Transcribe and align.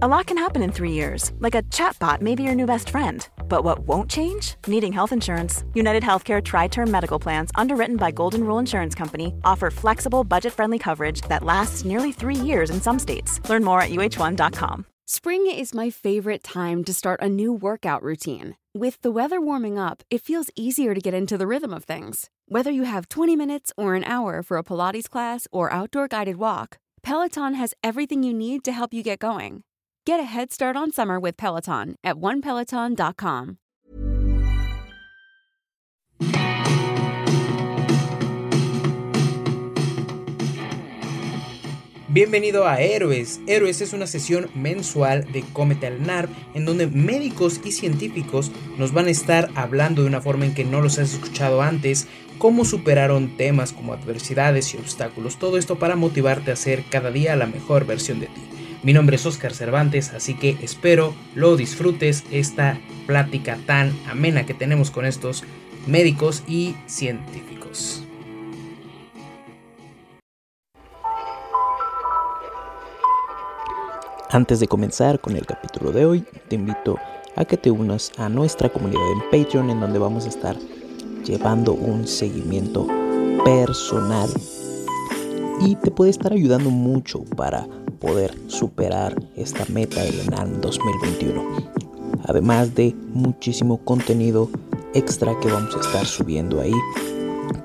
A 0.00 0.06
lot 0.06 0.26
can 0.26 0.38
happen 0.38 0.62
in 0.62 0.70
three 0.70 0.92
years, 0.92 1.32
like 1.40 1.56
a 1.56 1.62
chatbot 1.74 2.20
may 2.20 2.36
be 2.36 2.44
your 2.44 2.54
new 2.54 2.66
best 2.66 2.90
friend. 2.90 3.28
But 3.48 3.64
what 3.64 3.80
won't 3.80 4.08
change? 4.08 4.54
Needing 4.68 4.92
health 4.92 5.10
insurance. 5.10 5.64
United 5.74 6.04
Healthcare 6.04 6.40
Tri 6.40 6.68
Term 6.68 6.88
Medical 6.88 7.18
Plans, 7.18 7.50
underwritten 7.56 7.96
by 7.96 8.12
Golden 8.12 8.44
Rule 8.44 8.60
Insurance 8.60 8.94
Company, 8.94 9.34
offer 9.42 9.72
flexible, 9.72 10.22
budget 10.22 10.52
friendly 10.52 10.78
coverage 10.78 11.22
that 11.22 11.42
lasts 11.42 11.84
nearly 11.84 12.12
three 12.12 12.36
years 12.36 12.70
in 12.70 12.80
some 12.80 12.96
states. 12.96 13.40
Learn 13.50 13.64
more 13.64 13.82
at 13.82 13.90
uh1.com. 13.90 14.86
Spring 15.04 15.50
is 15.50 15.74
my 15.74 15.90
favorite 15.90 16.44
time 16.44 16.84
to 16.84 16.94
start 16.94 17.20
a 17.20 17.28
new 17.28 17.52
workout 17.52 18.04
routine. 18.04 18.56
With 18.72 19.00
the 19.00 19.10
weather 19.10 19.40
warming 19.40 19.80
up, 19.80 20.04
it 20.10 20.22
feels 20.22 20.52
easier 20.54 20.94
to 20.94 21.00
get 21.00 21.12
into 21.12 21.36
the 21.36 21.48
rhythm 21.48 21.74
of 21.74 21.82
things. 21.82 22.30
Whether 22.46 22.70
you 22.70 22.84
have 22.84 23.08
20 23.08 23.34
minutes 23.34 23.72
or 23.76 23.96
an 23.96 24.04
hour 24.04 24.44
for 24.44 24.58
a 24.58 24.62
Pilates 24.62 25.10
class 25.10 25.48
or 25.50 25.72
outdoor 25.72 26.06
guided 26.06 26.36
walk, 26.36 26.78
Peloton 27.02 27.54
has 27.54 27.74
everything 27.82 28.22
you 28.22 28.32
need 28.32 28.62
to 28.62 28.70
help 28.70 28.94
you 28.94 29.02
get 29.02 29.18
going. 29.18 29.64
Get 30.08 30.20
a 30.20 30.24
head 30.24 30.50
start 30.50 30.74
on 30.74 30.90
summer 30.90 31.20
with 31.20 31.36
Peloton 31.36 31.96
at 32.02 32.16
onepeloton.com. 32.16 33.58
Bienvenido 42.08 42.66
a 42.66 42.80
Héroes. 42.80 43.40
Héroes 43.46 43.82
es 43.82 43.92
una 43.92 44.06
sesión 44.06 44.48
mensual 44.54 45.30
de 45.30 45.42
Cómete 45.52 45.88
al 45.88 46.02
NARP 46.02 46.30
en 46.54 46.64
donde 46.64 46.86
médicos 46.86 47.60
y 47.62 47.72
científicos 47.72 48.50
nos 48.78 48.94
van 48.94 49.08
a 49.08 49.10
estar 49.10 49.50
hablando 49.56 50.00
de 50.00 50.08
una 50.08 50.22
forma 50.22 50.46
en 50.46 50.54
que 50.54 50.64
no 50.64 50.80
los 50.80 50.98
has 50.98 51.12
escuchado 51.12 51.60
antes, 51.60 52.08
cómo 52.38 52.64
superaron 52.64 53.36
temas 53.36 53.74
como 53.74 53.92
adversidades 53.92 54.72
y 54.72 54.78
obstáculos, 54.78 55.38
todo 55.38 55.58
esto 55.58 55.78
para 55.78 55.96
motivarte 55.96 56.50
a 56.50 56.56
ser 56.56 56.84
cada 56.88 57.10
día 57.10 57.36
la 57.36 57.46
mejor 57.46 57.84
versión 57.84 58.20
de 58.20 58.28
ti. 58.28 58.57
Mi 58.82 58.92
nombre 58.92 59.16
es 59.16 59.26
Oscar 59.26 59.52
Cervantes, 59.54 60.12
así 60.14 60.34
que 60.34 60.56
espero 60.62 61.12
lo 61.34 61.56
disfrutes 61.56 62.24
esta 62.30 62.78
plática 63.06 63.58
tan 63.66 63.92
amena 64.08 64.46
que 64.46 64.54
tenemos 64.54 64.92
con 64.92 65.04
estos 65.04 65.42
médicos 65.86 66.44
y 66.46 66.76
científicos. 66.86 68.04
Antes 74.30 74.60
de 74.60 74.68
comenzar 74.68 75.20
con 75.20 75.36
el 75.36 75.46
capítulo 75.46 75.90
de 75.90 76.04
hoy, 76.04 76.24
te 76.48 76.54
invito 76.54 76.98
a 77.34 77.44
que 77.44 77.56
te 77.56 77.70
unas 77.70 78.12
a 78.18 78.28
nuestra 78.28 78.68
comunidad 78.68 79.10
en 79.12 79.30
Patreon 79.30 79.70
en 79.70 79.80
donde 79.80 79.98
vamos 79.98 80.26
a 80.26 80.28
estar 80.28 80.56
llevando 81.24 81.72
un 81.72 82.06
seguimiento 82.06 82.86
personal 83.44 84.28
y 85.60 85.76
te 85.76 85.90
puede 85.90 86.10
estar 86.10 86.32
ayudando 86.32 86.70
mucho 86.70 87.24
para 87.36 87.66
poder 88.00 88.34
superar 88.46 89.20
esta 89.36 89.64
meta 89.68 90.02
del 90.02 90.20
ENAM 90.20 90.60
2021. 90.60 91.42
Además 92.24 92.74
de 92.74 92.94
muchísimo 93.12 93.78
contenido 93.78 94.50
extra 94.94 95.38
que 95.40 95.50
vamos 95.50 95.74
a 95.74 95.80
estar 95.80 96.06
subiendo 96.06 96.60
ahí 96.60 96.72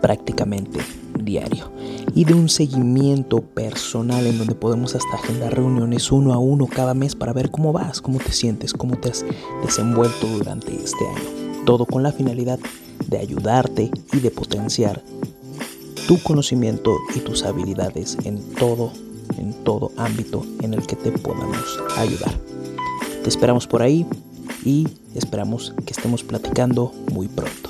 prácticamente 0.01 0.79
diario 1.21 1.71
y 2.15 2.25
de 2.25 2.33
un 2.33 2.49
seguimiento 2.49 3.41
personal 3.41 4.25
en 4.25 4.37
donde 4.37 4.55
podemos 4.55 4.95
hasta 4.95 5.15
agendar 5.15 5.53
reuniones 5.53 6.11
uno 6.11 6.33
a 6.33 6.37
uno 6.37 6.67
cada 6.67 6.93
mes 6.93 7.15
para 7.15 7.33
ver 7.33 7.49
cómo 7.49 7.71
vas, 7.71 8.01
cómo 8.01 8.19
te 8.19 8.31
sientes, 8.31 8.73
cómo 8.73 8.97
te 8.97 9.09
has 9.09 9.25
desenvuelto 9.63 10.27
durante 10.27 10.73
este 10.75 11.07
año. 11.07 11.63
Todo 11.65 11.85
con 11.85 12.03
la 12.03 12.11
finalidad 12.11 12.59
de 13.07 13.17
ayudarte 13.19 13.91
y 14.11 14.19
de 14.19 14.31
potenciar 14.31 15.01
tu 16.07 16.21
conocimiento 16.21 16.97
y 17.15 17.19
tus 17.19 17.43
habilidades 17.43 18.17
en 18.25 18.53
todo 18.55 18.91
en 19.37 19.63
todo 19.63 19.91
ámbito 19.97 20.45
en 20.61 20.73
el 20.73 20.85
que 20.85 20.95
te 20.95 21.11
podamos 21.11 21.79
ayudar. 21.97 22.33
Te 23.23 23.29
esperamos 23.29 23.67
por 23.67 23.81
ahí 23.81 24.05
y 24.65 24.87
esperamos 25.15 25.73
que 25.85 25.93
estemos 25.93 26.23
platicando 26.23 26.91
muy 27.11 27.27
pronto. 27.27 27.69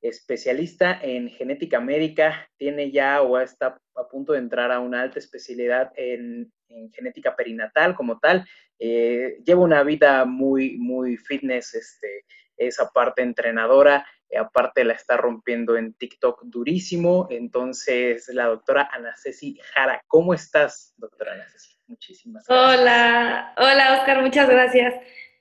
Especialista 0.00 0.98
en 1.02 1.28
genética 1.30 1.80
médica, 1.80 2.48
tiene 2.56 2.90
ya 2.90 3.22
o 3.22 3.38
está 3.38 3.78
a 3.96 4.08
punto 4.08 4.32
de 4.32 4.38
entrar 4.38 4.72
a 4.72 4.80
una 4.80 5.02
alta 5.02 5.18
especialidad 5.18 5.92
en, 5.96 6.52
genética 6.92 7.34
perinatal 7.34 7.94
como 7.94 8.18
tal. 8.18 8.44
Eh, 8.82 9.38
lleva 9.44 9.60
una 9.60 9.82
vida 9.82 10.24
muy, 10.24 10.78
muy 10.78 11.18
fitness, 11.18 11.74
este, 11.74 12.24
esa 12.56 12.88
parte 12.88 13.22
entrenadora 13.22 14.06
eh, 14.30 14.38
aparte 14.38 14.84
la 14.84 14.94
está 14.94 15.16
rompiendo 15.16 15.76
en 15.76 15.94
TikTok 15.94 16.42
durísimo. 16.44 17.26
Entonces, 17.30 18.28
la 18.28 18.46
doctora 18.46 18.88
Ana 18.92 19.14
Ceci 19.16 19.58
Jara, 19.74 20.02
¿cómo 20.06 20.34
estás, 20.34 20.94
doctora 20.96 21.34
Ana 21.34 21.46
Ceci? 21.50 21.76
Muchísimas 21.88 22.46
gracias. 22.46 22.80
Hola, 22.80 23.54
hola 23.56 23.98
Oscar, 23.98 24.22
muchas 24.22 24.48
gracias 24.48 24.94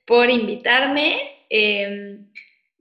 por 0.06 0.30
invitarme. 0.30 1.46
Em, 1.50 2.28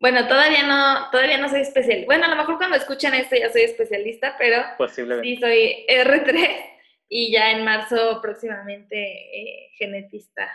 bueno, 0.00 0.26
todavía 0.26 0.66
no, 0.66 1.10
todavía 1.10 1.38
no 1.38 1.50
soy 1.50 1.60
especialista. 1.60 2.06
Bueno, 2.06 2.24
a 2.24 2.28
lo 2.28 2.36
mejor 2.36 2.56
cuando 2.56 2.76
escuchan 2.76 3.14
esto 3.14 3.36
ya 3.36 3.52
soy 3.52 3.62
especialista, 3.62 4.36
pero 4.38 4.62
sí 4.91 5.36
soy 5.36 5.86
R3 5.88 6.78
y 7.08 7.32
ya 7.32 7.52
en 7.52 7.64
marzo 7.64 8.20
próximamente 8.20 8.96
eh, 8.96 9.70
genetista, 9.76 10.50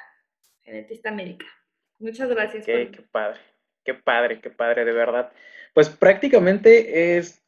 genetista 0.62 1.12
médica. 1.12 1.46
Muchas 2.00 2.30
gracias. 2.30 2.66
Qué, 2.66 2.92
qué 2.92 3.02
padre. 3.02 3.40
Qué 3.84 3.94
padre, 3.94 4.40
qué 4.40 4.50
padre, 4.50 4.86
de 4.86 4.94
verdad. 4.94 5.32
Pues 5.74 5.90
prácticamente 5.90 7.18
es 7.18 7.44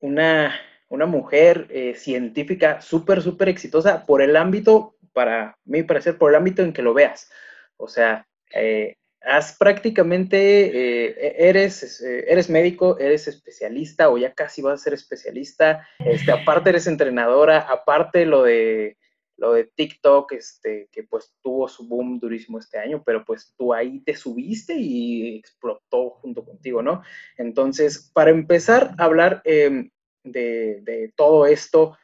una, 0.00 0.58
una 0.88 1.06
mujer 1.06 1.66
eh, 1.70 1.94
científica 1.94 2.80
súper, 2.80 3.22
súper 3.22 3.48
exitosa 3.48 4.04
por 4.06 4.22
el 4.22 4.36
ámbito, 4.36 4.96
para 5.12 5.56
mi 5.64 5.82
parecer, 5.82 6.18
por 6.18 6.30
el 6.30 6.36
ámbito 6.36 6.62
en 6.62 6.72
que 6.72 6.82
lo 6.82 6.94
veas. 6.94 7.30
O 7.76 7.88
sea, 7.88 8.26
eh, 8.52 8.96
has 9.22 9.56
prácticamente, 9.56 11.08
eh, 11.08 11.48
eres, 11.48 12.00
eres 12.02 12.48
médico, 12.48 12.98
eres 12.98 13.28
especialista 13.28 14.08
o 14.08 14.18
ya 14.18 14.32
casi 14.32 14.62
vas 14.62 14.80
a 14.80 14.84
ser 14.84 14.94
especialista, 14.94 15.86
este, 15.98 16.32
aparte 16.32 16.70
eres 16.70 16.86
entrenadora, 16.86 17.60
aparte 17.60 18.24
lo 18.26 18.42
de 18.44 18.96
lo 19.40 19.54
de 19.54 19.64
TikTok, 19.64 20.32
este, 20.32 20.88
que 20.92 21.02
pues 21.04 21.34
tuvo 21.42 21.66
su 21.66 21.88
boom 21.88 22.20
durísimo 22.20 22.58
este 22.58 22.78
año, 22.78 23.02
pero 23.04 23.24
pues 23.24 23.54
tú 23.56 23.72
ahí 23.72 24.00
te 24.00 24.14
subiste 24.14 24.74
y 24.74 25.38
explotó 25.38 26.10
junto 26.10 26.44
contigo, 26.44 26.82
¿no? 26.82 27.02
Entonces, 27.38 28.10
para 28.12 28.30
empezar 28.30 28.94
a 28.98 29.04
hablar 29.04 29.40
em, 29.44 29.90
de, 30.22 31.12
todo 31.16 31.46
esto, 31.46 31.96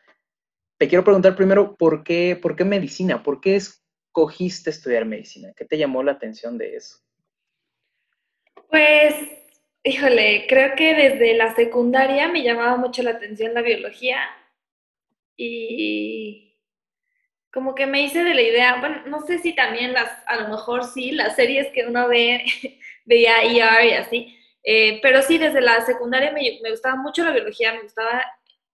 te 0.78 0.88
quiero 0.88 1.05
preguntar 1.05 1.37
primero, 1.37 1.76
¿por 1.76 2.03
qué, 2.03 2.38
¿por 2.41 2.56
qué 2.56 2.65
medicina? 2.65 3.22
¿Por 3.22 3.43
qué 3.43 3.56
escogiste 3.56 4.71
estudiar 4.71 5.05
medicina? 5.05 5.53
¿Qué 5.55 5.66
te 5.66 5.76
llamó 5.76 6.03
la 6.03 6.12
atención 6.12 6.56
de 6.56 6.76
eso? 6.76 7.06
Pues, 8.71 9.15
híjole, 9.84 10.47
creo 10.49 10.75
que 10.77 10.94
desde 10.94 11.34
la 11.34 11.54
secundaria 11.54 12.28
me 12.28 12.43
llamaba 12.43 12.77
mucho 12.77 13.03
la 13.03 13.12
atención 13.12 13.54
la 13.54 13.62
biología 13.62 14.19
y 15.37 16.46
como 17.52 17.75
que 17.75 17.87
me 17.87 18.02
hice 18.02 18.23
de 18.25 18.35
la 18.35 18.43
idea, 18.43 18.81
bueno, 18.81 19.02
no 19.06 19.20
sé 19.23 19.38
si 19.38 19.55
también 19.55 19.93
las, 19.93 20.11
a 20.26 20.37
lo 20.37 20.49
mejor 20.49 20.85
sí, 20.85 21.12
las 21.12 21.37
series 21.37 21.69
que 21.73 21.87
uno 21.87 22.08
ve, 22.08 22.44
veía 23.06 23.43
ER 23.43 23.87
y 23.87 23.93
así, 23.93 24.38
eh, 24.62 25.00
pero 25.00 25.23
sí, 25.23 25.38
desde 25.38 25.61
la 25.61 25.81
secundaria 25.87 26.32
me, 26.32 26.58
me, 26.62 26.70
gustaba 26.70 26.96
mucho 26.96 27.25
la 27.25 27.32
biología, 27.32 27.73
me 27.73 27.82
gustaba 27.82 28.25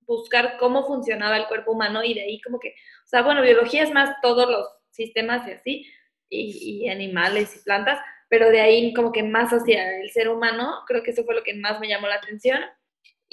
buscar 0.00 0.56
cómo 0.58 0.84
funcionaba 0.84 1.36
el 1.36 1.46
cuerpo 1.46 1.72
humano 1.72 2.02
y 2.02 2.14
de 2.14 2.22
ahí 2.22 2.40
como 2.40 2.58
que, 2.58 2.70
o 2.70 3.06
sea, 3.06 3.22
bueno, 3.22 3.42
biología 3.42 3.84
es 3.84 3.92
más 3.92 4.16
todos 4.20 4.50
los 4.50 4.66
sistemas 4.90 5.46
y 5.46 5.52
así, 5.52 5.86
y, 6.32 6.84
y 6.84 6.88
animales 6.88 7.56
y 7.56 7.64
plantas, 7.64 7.98
pero 8.28 8.50
de 8.50 8.60
ahí 8.60 8.94
como 8.94 9.12
que 9.12 9.22
más 9.22 9.52
hacia 9.52 10.00
el 10.00 10.10
ser 10.10 10.28
humano, 10.28 10.80
creo 10.86 11.02
que 11.02 11.10
eso 11.10 11.24
fue 11.24 11.34
lo 11.34 11.42
que 11.42 11.54
más 11.54 11.80
me 11.80 11.88
llamó 11.88 12.06
la 12.08 12.16
atención 12.16 12.60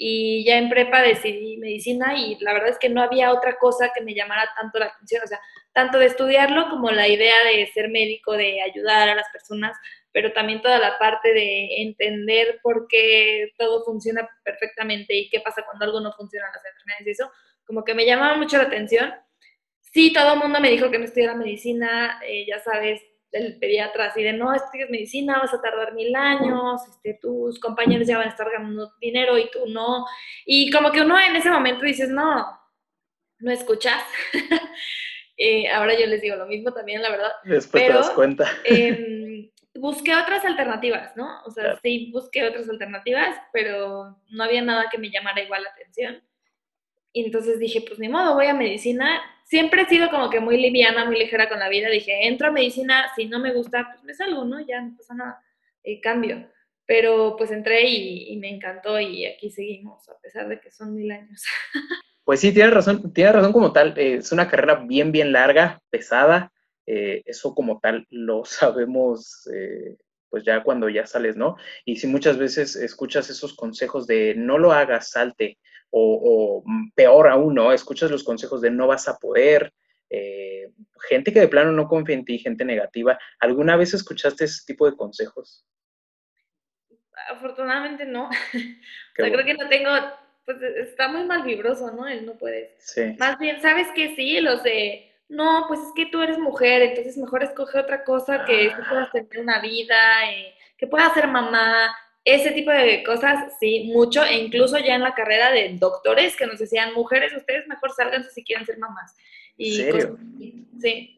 y 0.02 0.44
ya 0.46 0.56
en 0.56 0.70
prepa 0.70 1.02
decidí 1.02 1.58
medicina 1.58 2.18
y 2.18 2.38
la 2.40 2.54
verdad 2.54 2.70
es 2.70 2.78
que 2.78 2.88
no 2.88 3.02
había 3.02 3.34
otra 3.34 3.58
cosa 3.58 3.92
que 3.94 4.02
me 4.02 4.14
llamara 4.14 4.48
tanto 4.58 4.78
la 4.78 4.86
atención, 4.86 5.22
o 5.22 5.26
sea, 5.26 5.38
tanto 5.74 5.98
de 5.98 6.06
estudiarlo 6.06 6.70
como 6.70 6.90
la 6.90 7.06
idea 7.06 7.34
de 7.44 7.66
ser 7.66 7.90
médico, 7.90 8.32
de 8.32 8.62
ayudar 8.62 9.10
a 9.10 9.14
las 9.14 9.28
personas, 9.30 9.76
pero 10.10 10.32
también 10.32 10.62
toda 10.62 10.78
la 10.78 10.98
parte 10.98 11.34
de 11.34 11.82
entender 11.82 12.60
por 12.62 12.86
qué 12.88 13.52
todo 13.58 13.84
funciona 13.84 14.26
perfectamente 14.42 15.14
y 15.14 15.28
qué 15.28 15.40
pasa 15.40 15.64
cuando 15.66 15.84
algo 15.84 16.00
no 16.00 16.12
funciona 16.12 16.46
las 16.46 16.64
enfermedades 16.64 17.06
y 17.06 17.10
eso, 17.10 17.30
como 17.66 17.84
que 17.84 17.94
me 17.94 18.06
llamaba 18.06 18.38
mucho 18.38 18.56
la 18.56 18.64
atención. 18.64 19.12
Sí, 19.92 20.12
todo 20.12 20.34
el 20.34 20.38
mundo 20.38 20.60
me 20.60 20.70
dijo 20.70 20.90
que 20.90 20.98
no 20.98 21.04
estudiara 21.04 21.34
medicina, 21.34 22.20
eh, 22.24 22.46
ya 22.46 22.60
sabes, 22.60 23.02
el 23.32 23.58
pediatra 23.58 24.06
así 24.06 24.22
de, 24.22 24.32
no, 24.32 24.54
estudias 24.54 24.90
medicina, 24.90 25.38
vas 25.38 25.54
a 25.54 25.60
tardar 25.60 25.94
mil 25.94 26.14
años, 26.14 26.80
este, 26.88 27.14
tus 27.14 27.58
compañeros 27.60 28.06
ya 28.06 28.18
van 28.18 28.26
a 28.26 28.30
estar 28.30 28.50
ganando 28.50 28.92
dinero 29.00 29.38
y 29.38 29.48
tú 29.50 29.66
no. 29.68 30.04
Y 30.44 30.70
como 30.70 30.90
que 30.90 31.00
uno 31.00 31.18
en 31.18 31.36
ese 31.36 31.50
momento 31.50 31.84
dices, 31.84 32.08
no, 32.08 32.46
no 33.38 33.50
escuchas. 33.50 34.02
Eh, 35.42 35.70
ahora 35.70 35.98
yo 35.98 36.04
les 36.04 36.20
digo 36.20 36.36
lo 36.36 36.44
mismo 36.44 36.70
también, 36.70 37.00
la 37.00 37.08
verdad. 37.08 37.32
Después 37.44 37.86
te 37.86 37.92
das 37.94 38.10
cuenta. 38.10 38.46
Em, 38.66 39.50
busqué 39.74 40.14
otras 40.14 40.44
alternativas, 40.44 41.16
¿no? 41.16 41.42
O 41.46 41.50
sea, 41.50 41.80
sí 41.82 42.10
busqué 42.12 42.44
otras 42.44 42.68
alternativas, 42.68 43.40
pero 43.50 44.18
no 44.28 44.44
había 44.44 44.60
nada 44.60 44.90
que 44.90 44.98
me 44.98 45.08
llamara 45.08 45.42
igual 45.42 45.62
la 45.62 45.70
atención. 45.70 46.22
Y 47.14 47.24
entonces 47.24 47.58
dije, 47.58 47.82
pues 47.86 47.98
ni 47.98 48.10
modo, 48.10 48.34
voy 48.34 48.48
a 48.48 48.54
medicina. 48.54 49.18
Siempre 49.50 49.82
he 49.82 49.86
sido 49.86 50.10
como 50.10 50.30
que 50.30 50.38
muy 50.38 50.58
liviana, 50.58 51.04
muy 51.04 51.18
ligera 51.18 51.48
con 51.48 51.58
la 51.58 51.68
vida. 51.68 51.90
Dije, 51.90 52.28
entro 52.28 52.46
a 52.46 52.52
medicina, 52.52 53.10
si 53.16 53.26
no 53.26 53.40
me 53.40 53.52
gusta, 53.52 53.88
pues 53.90 54.04
me 54.04 54.14
salgo, 54.14 54.44
¿no? 54.44 54.60
Ya 54.60 54.80
no 54.80 54.96
pasa 54.96 55.12
nada, 55.12 55.42
eh, 55.82 56.00
cambio. 56.00 56.48
Pero 56.86 57.34
pues 57.36 57.50
entré 57.50 57.82
y, 57.88 58.36
me 58.36 58.48
encantó 58.48 59.00
y 59.00 59.26
aquí 59.26 59.50
seguimos, 59.50 60.08
a 60.08 60.16
pesar 60.20 60.48
de 60.48 60.60
que 60.60 60.70
son 60.70 60.94
mil 60.94 61.10
años. 61.10 61.44
Pues 62.22 62.38
sí, 62.38 62.52
tienes 62.52 62.72
razón, 62.72 63.12
tienes 63.12 63.34
razón 63.34 63.52
como 63.52 63.72
tal. 63.72 63.98
Eh, 63.98 64.16
es 64.16 64.30
una 64.30 64.48
carrera 64.48 64.76
bien, 64.86 65.10
bien 65.10 65.32
larga, 65.32 65.80
pesada. 65.90 66.52
Eh, 66.86 67.22
eso 67.24 67.52
como 67.56 67.80
tal 67.80 68.06
lo 68.08 68.44
sabemos 68.44 69.48
pues 70.30 70.44
ya 70.44 70.62
cuando 70.62 70.88
ya 70.88 71.06
sales, 71.06 71.36
¿no? 71.36 71.56
Y 71.84 71.96
si 71.96 72.06
muchas 72.06 72.38
veces 72.38 72.76
escuchas 72.76 73.28
esos 73.28 73.54
consejos 73.54 74.06
de 74.06 74.34
no 74.36 74.58
lo 74.58 74.72
hagas, 74.72 75.10
salte, 75.10 75.58
o, 75.90 76.62
peor 76.94 77.28
aún, 77.28 77.54
¿no? 77.54 77.72
Escuchas 77.72 78.10
los 78.10 78.24
consejos 78.24 78.60
de 78.60 78.70
no 78.70 78.86
vas 78.86 79.08
a 79.08 79.18
poder, 79.18 79.72
gente 81.08 81.32
que 81.32 81.40
de 81.40 81.48
plano 81.48 81.72
no 81.72 81.88
confía 81.88 82.14
en 82.14 82.24
ti, 82.24 82.38
gente 82.38 82.64
negativa. 82.64 83.18
¿Alguna 83.38 83.76
vez 83.76 83.94
escuchaste 83.94 84.44
ese 84.44 84.64
tipo 84.66 84.88
de 84.88 84.96
consejos? 84.96 85.66
Afortunadamente 87.30 88.04
no. 88.04 88.24
o 88.28 88.30
sea, 89.16 89.32
creo 89.32 89.44
que 89.44 89.54
no 89.54 89.68
tengo 89.68 89.90
pues 90.44 90.62
e, 90.62 90.80
está 90.80 91.08
muy 91.08 91.24
mal 91.24 91.42
vibroso, 91.42 91.92
¿no? 91.92 92.06
Él 92.06 92.26
no 92.26 92.36
puede. 92.38 92.74
Sí. 92.78 93.14
Más 93.18 93.38
bien, 93.38 93.60
¿sabes 93.60 93.88
qué? 93.94 94.14
Sí, 94.16 94.40
los 94.40 94.62
de, 94.62 95.09
no, 95.30 95.64
pues 95.68 95.80
es 95.80 95.92
que 95.94 96.06
tú 96.06 96.20
eres 96.20 96.38
mujer, 96.38 96.82
entonces 96.82 97.16
mejor 97.16 97.44
escoge 97.44 97.78
otra 97.78 98.04
cosa 98.04 98.44
que 98.44 98.70
tú 98.76 98.82
puedas 98.88 99.12
tener 99.12 99.40
una 99.40 99.60
vida, 99.60 100.28
eh, 100.28 100.54
que 100.76 100.88
puedas 100.88 101.14
ser 101.14 101.28
mamá, 101.28 101.94
ese 102.24 102.50
tipo 102.50 102.70
de 102.72 103.04
cosas, 103.04 103.54
sí, 103.60 103.90
mucho, 103.94 104.24
e 104.24 104.38
incluso 104.38 104.76
ya 104.78 104.96
en 104.96 105.02
la 105.02 105.14
carrera 105.14 105.52
de 105.52 105.76
doctores 105.78 106.36
que 106.36 106.46
nos 106.46 106.58
decían, 106.58 106.94
mujeres, 106.94 107.32
ustedes 107.32 107.66
mejor 107.68 107.92
salgan 107.92 108.24
si 108.28 108.42
quieren 108.42 108.66
ser 108.66 108.78
mamás. 108.78 109.16
Y 109.56 109.76
serio? 109.76 110.18
sí. 110.80 111.16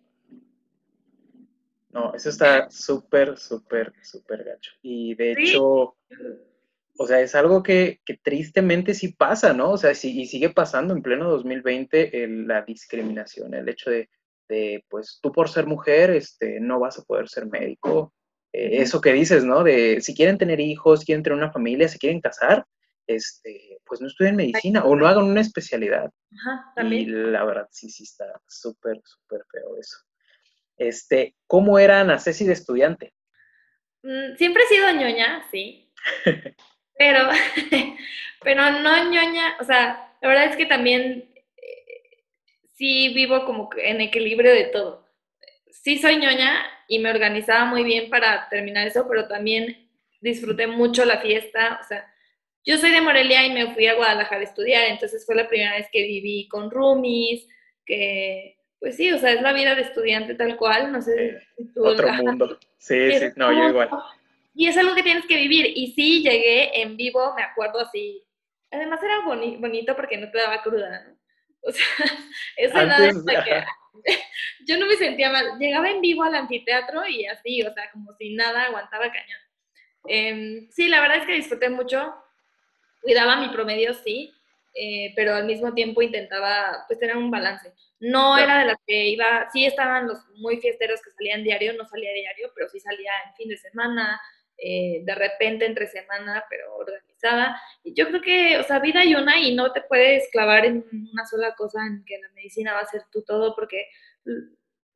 No, 1.91 2.15
eso 2.15 2.29
está 2.29 2.71
súper, 2.71 3.39
súper, 3.39 3.93
súper 4.03 4.45
gacho. 4.45 4.73
Y 4.83 5.15
de 5.15 5.33
hecho, 5.33 5.97
o 7.03 7.07
sea, 7.07 7.21
es 7.21 7.35
algo 7.35 7.65
que, 7.65 8.01
tristemente 8.23 8.95
sí 8.95 9.09
pasa, 9.09 9.53
¿no? 9.53 9.73
O 9.73 9.77
sea, 9.77 9.93
sí, 9.95 10.21
y 10.21 10.27
sigue 10.27 10.51
pasando 10.51 10.95
en 10.95 11.03
pleno 11.03 11.29
2020 11.29 12.29
la 12.47 12.63
discriminación, 12.63 13.55
el 13.55 13.69
hecho 13.69 13.91
de, 13.91 14.09
pues, 14.89 15.19
tú 15.21 15.33
por 15.33 15.49
ser 15.49 15.67
mujer, 15.67 16.11
este, 16.11 16.61
no 16.61 16.79
vas 16.79 16.99
a 16.99 17.03
poder 17.03 17.29
ser 17.29 17.47
médico. 17.47 18.15
Eh, 18.53 18.83
eso 18.83 19.01
que 19.01 19.13
dices, 19.13 19.45
¿no? 19.45 19.65
De 19.65 20.01
si 20.01 20.15
quieren 20.15 20.39
tener 20.39 20.61
hijos, 20.61 21.05
quieren 21.05 21.25
tener 21.25 21.39
una 21.39 21.51
familia, 21.51 21.89
se 21.89 21.99
quieren 21.99 22.21
casar, 22.21 22.65
este, 23.09 23.79
pues 23.85 24.01
no 24.01 24.07
estudien 24.07 24.37
medicina 24.37 24.85
o 24.85 24.95
no 24.95 25.09
hagan 25.09 25.25
una 25.25 25.41
especialidad. 25.41 26.09
Ajá, 26.39 26.73
también. 26.77 27.03
Y 27.03 27.07
la 27.07 27.45
verdad, 27.45 27.69
sí, 27.73 27.91
sí 27.91 28.05
está 28.05 28.41
súper, 28.47 29.01
súper 29.05 29.41
feo 29.51 29.77
eso. 29.77 29.99
Este, 30.77 31.35
¿cómo 31.49 31.81
era 31.81 32.01
Ana 32.01 32.21
Ceci 32.21 32.45
de 32.47 32.53
estudiante? 32.53 33.13
Mm, 34.05 34.37
siempre 34.37 34.63
he 34.63 34.75
sido 34.75 34.93
ñoña, 34.93 35.45
sí. 35.51 35.93
Pero, 36.97 37.29
pero 38.43 38.71
no 38.71 39.11
ñoña, 39.11 39.57
o 39.61 39.65
sea, 39.65 40.13
la 40.21 40.29
verdad 40.29 40.45
es 40.47 40.57
que 40.57 40.67
también 40.67 41.29
eh, 41.57 42.25
sí 42.75 43.13
vivo 43.15 43.45
como 43.45 43.71
en 43.77 44.01
equilibrio 44.01 44.53
de 44.53 44.65
todo. 44.65 45.09
Sí 45.71 45.99
soy 45.99 46.17
ñoña 46.17 46.65
y 46.89 46.99
me 46.99 47.11
organizaba 47.11 47.65
muy 47.65 47.83
bien 47.85 48.11
para 48.11 48.49
terminar 48.49 48.87
eso, 48.87 49.07
pero 49.09 49.27
también 49.27 49.89
disfruté 50.21 50.67
mucho 50.67 51.05
la 51.05 51.21
fiesta, 51.21 51.81
o 51.83 51.87
sea, 51.87 52.09
yo 52.65 52.79
soy 52.79 52.93
de 52.93 53.01
Morelia 53.01 53.45
y 53.45 53.53
me 53.53 53.75
fui 53.75 53.89
a 53.89 53.95
Guadalajara 53.95 54.41
a 54.41 54.45
estudiar, 54.45 54.85
entonces 54.85 55.27
fue 55.27 55.35
la 55.35 55.49
primera 55.49 55.75
vez 55.75 55.89
que 55.91 56.03
viví 56.03 56.47
con 56.49 56.71
roomies, 56.71 57.47
que 57.85 58.57
pues 58.79 58.97
sí, 58.97 59.13
o 59.13 59.19
sea, 59.19 59.33
es 59.33 59.43
la 59.43 59.53
vida 59.53 59.75
de 59.75 59.83
estudiante 59.83 60.35
tal 60.35 60.57
cual, 60.57 60.91
no 60.91 61.01
sé. 61.01 61.41
Otro 61.77 62.13
mundo. 62.15 62.59
Sí, 62.79 63.13
sí, 63.19 63.27
no, 63.37 63.53
yo 63.53 63.69
igual. 63.69 63.89
Y 64.55 64.69
es 64.69 64.77
algo 64.77 64.95
que 64.95 65.03
tienes 65.03 65.27
que 65.27 65.37
vivir. 65.37 65.73
Y 65.75 65.93
sí, 65.93 66.23
llegué 66.23 66.83
en 66.83 66.97
vivo, 66.97 67.35
me 67.35 67.43
acuerdo 67.43 67.81
así. 67.81 68.23
Además 68.71 69.01
era 69.03 69.21
bonito 69.21 69.95
porque 69.97 70.17
no 70.17 70.31
te 70.31 70.39
daba 70.39 70.63
cruda, 70.63 71.05
¿no? 71.07 71.19
O 71.63 71.71
sea, 71.71 71.87
esa 72.57 72.83
edad 72.83 73.13
que 73.45 73.65
yo 74.67 74.79
no 74.79 74.87
me 74.87 74.97
sentía 74.97 75.31
mal. 75.31 75.59
Llegaba 75.59 75.91
en 75.91 76.01
vivo 76.01 76.25
al 76.25 76.35
anfiteatro 76.35 77.07
y 77.07 77.27
así, 77.27 77.63
o 77.63 77.73
sea, 77.73 77.91
como 77.93 78.15
si 78.15 78.35
nada 78.35 78.65
aguantaba 78.65 79.13
cañón. 79.13 79.41
Em, 80.07 80.71
sí, 80.71 80.89
la 80.89 81.01
verdad 81.01 81.19
es 81.19 81.27
que 81.27 81.35
disfruté 81.35 81.69
mucho. 81.69 82.15
Cuidaba 83.01 83.37
mi 83.37 83.49
promedio, 83.49 83.95
sí, 83.95 84.33
eh, 84.75 85.13
pero 85.17 85.35
al 85.35 85.45
mismo 85.45 85.75
tiempo 85.75 86.03
intentaba 86.03 86.85
pues 86.87 86.99
tener 86.99 87.17
un 87.17 87.31
balance. 87.31 87.73
No 88.01 88.39
era 88.39 88.61
de 88.61 88.65
las 88.67 88.79
que 88.87 89.09
iba, 89.09 89.49
sí 89.53 89.65
estaban 89.65 90.09
los 90.09 90.19
muy 90.37 90.57
fiesteros 90.59 91.01
que 91.03 91.11
salían 91.11 91.45
diario, 91.45 91.73
no 91.75 91.87
salía 91.87 92.13
diario, 92.13 92.51
pero 92.55 92.69
sí 92.69 92.81
salía 92.81 93.13
en 93.27 93.35
fin 93.35 93.49
de 93.49 93.57
semana, 93.57 94.21
eh, 94.65 95.01
de 95.03 95.15
repente 95.17 95.67
entre 95.67 95.89
semana, 95.89 96.45
pero 96.49 96.77
organizada. 96.77 97.61
Y 97.83 97.95
yo 97.95 98.07
creo 98.07 98.21
que, 98.23 98.59
o 98.59 98.63
sea, 98.63 98.79
vida 98.79 99.01
hay 99.01 99.17
una 99.17 99.41
y 99.41 99.57
no 99.57 99.73
te 99.73 99.81
puedes 99.83 100.31
clavar 100.31 100.65
en 100.65 100.85
una 101.13 101.27
sola 101.27 101.57
cosa 101.57 101.85
en 101.85 102.05
que 102.05 102.19
la 102.21 102.29
medicina 102.29 102.73
va 102.73 102.79
a 102.79 102.87
ser 102.87 103.03
tú 103.11 103.23
todo, 103.23 103.57
porque, 103.57 103.89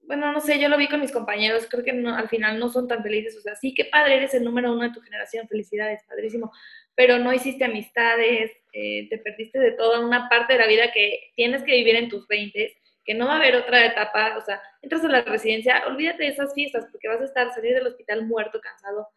bueno, 0.02 0.30
no 0.30 0.40
sé, 0.40 0.60
yo 0.60 0.68
lo 0.68 0.78
vi 0.78 0.86
con 0.86 1.00
mis 1.00 1.10
compañeros, 1.10 1.66
creo 1.68 1.82
que 1.82 1.90
al 1.90 2.28
final 2.28 2.60
no 2.60 2.68
son 2.68 2.86
tan 2.86 3.02
felices. 3.02 3.36
O 3.36 3.40
sea, 3.40 3.56
sí, 3.56 3.74
qué 3.74 3.86
padre, 3.86 4.18
eres 4.18 4.34
el 4.34 4.44
número 4.44 4.72
uno 4.72 4.84
de 4.84 4.92
tu 4.92 5.00
generación, 5.00 5.48
felicidades, 5.48 6.04
padrísimo, 6.08 6.52
pero 6.94 7.18
no 7.18 7.32
hiciste 7.32 7.64
amistades, 7.64 8.52
eh, 8.72 9.08
te 9.08 9.18
perdiste 9.18 9.58
de 9.58 9.72
toda 9.72 9.98
una 9.98 10.28
parte 10.28 10.52
de 10.52 10.60
la 10.60 10.68
vida 10.68 10.92
que 10.92 11.32
tienes 11.34 11.64
que 11.64 11.72
vivir 11.72 11.96
en 11.96 12.08
tus 12.08 12.28
20 12.28 12.76
que 13.04 13.14
no 13.14 13.26
va 13.26 13.34
a 13.34 13.36
haber 13.36 13.54
otra 13.54 13.86
etapa, 13.86 14.36
o 14.36 14.40
sea, 14.40 14.60
entras 14.82 15.04
a 15.04 15.08
la 15.08 15.22
residencia, 15.22 15.84
olvídate 15.86 16.24
de 16.24 16.30
esas 16.30 16.52
fiestas 16.52 16.86
porque 16.90 17.06
vas 17.06 17.20
a 17.20 17.24
estar 17.24 17.54
salir 17.54 17.72
del 17.72 17.86
hospital 17.86 18.26
muerto, 18.26 18.60
cansado, 18.60 19.08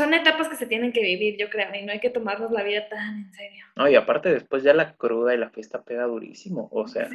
son 0.00 0.14
etapas 0.14 0.48
que 0.48 0.56
se 0.56 0.66
tienen 0.66 0.92
que 0.92 1.02
vivir, 1.02 1.36
yo 1.38 1.50
creo, 1.50 1.74
y 1.74 1.82
no 1.82 1.92
hay 1.92 2.00
que 2.00 2.10
tomarnos 2.10 2.50
la 2.50 2.62
vida 2.62 2.88
tan 2.88 3.18
en 3.18 3.32
serio. 3.34 3.66
No, 3.76 3.88
y 3.88 3.94
aparte 3.94 4.30
después 4.30 4.62
ya 4.62 4.72
la 4.72 4.94
cruda 4.96 5.34
y 5.34 5.38
la 5.38 5.50
fiesta 5.50 5.82
pega 5.82 6.04
durísimo, 6.04 6.68
o 6.72 6.88
sea, 6.88 7.08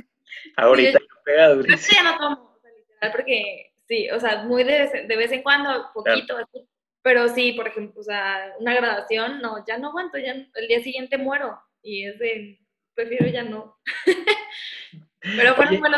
ahorita 0.55 0.99
pega 1.23 1.49
durísimo. 1.49 1.99
Ya 1.99 2.11
no 2.11 2.17
tomo, 2.17 2.55
o 2.55 2.59
sea, 2.61 2.71
literal, 2.71 3.11
porque 3.11 3.73
sí, 3.87 4.09
o 4.11 4.19
sea, 4.19 4.43
muy 4.43 4.63
de, 4.63 5.05
vez 5.07 5.31
en 5.31 5.41
cuando, 5.41 5.89
poquito, 5.93 6.37
así, 6.37 6.67
pero 7.01 7.27
sí, 7.29 7.53
por 7.53 7.67
ejemplo, 7.67 7.99
o 7.99 8.03
sea, 8.03 8.53
una 8.59 8.75
graduación, 8.75 9.41
no, 9.41 9.65
ya 9.65 9.77
no 9.77 9.89
aguanto, 9.89 10.19
ya 10.19 10.33
el 10.33 10.67
día 10.67 10.81
siguiente 10.81 11.17
muero, 11.17 11.59
y 11.81 12.05
es 12.05 12.19
de, 12.19 12.59
prefiero 12.93 13.27
ya 13.27 13.43
no. 13.43 13.77
pero 15.21 15.55
bueno, 15.55 15.79
bueno, 15.79 15.97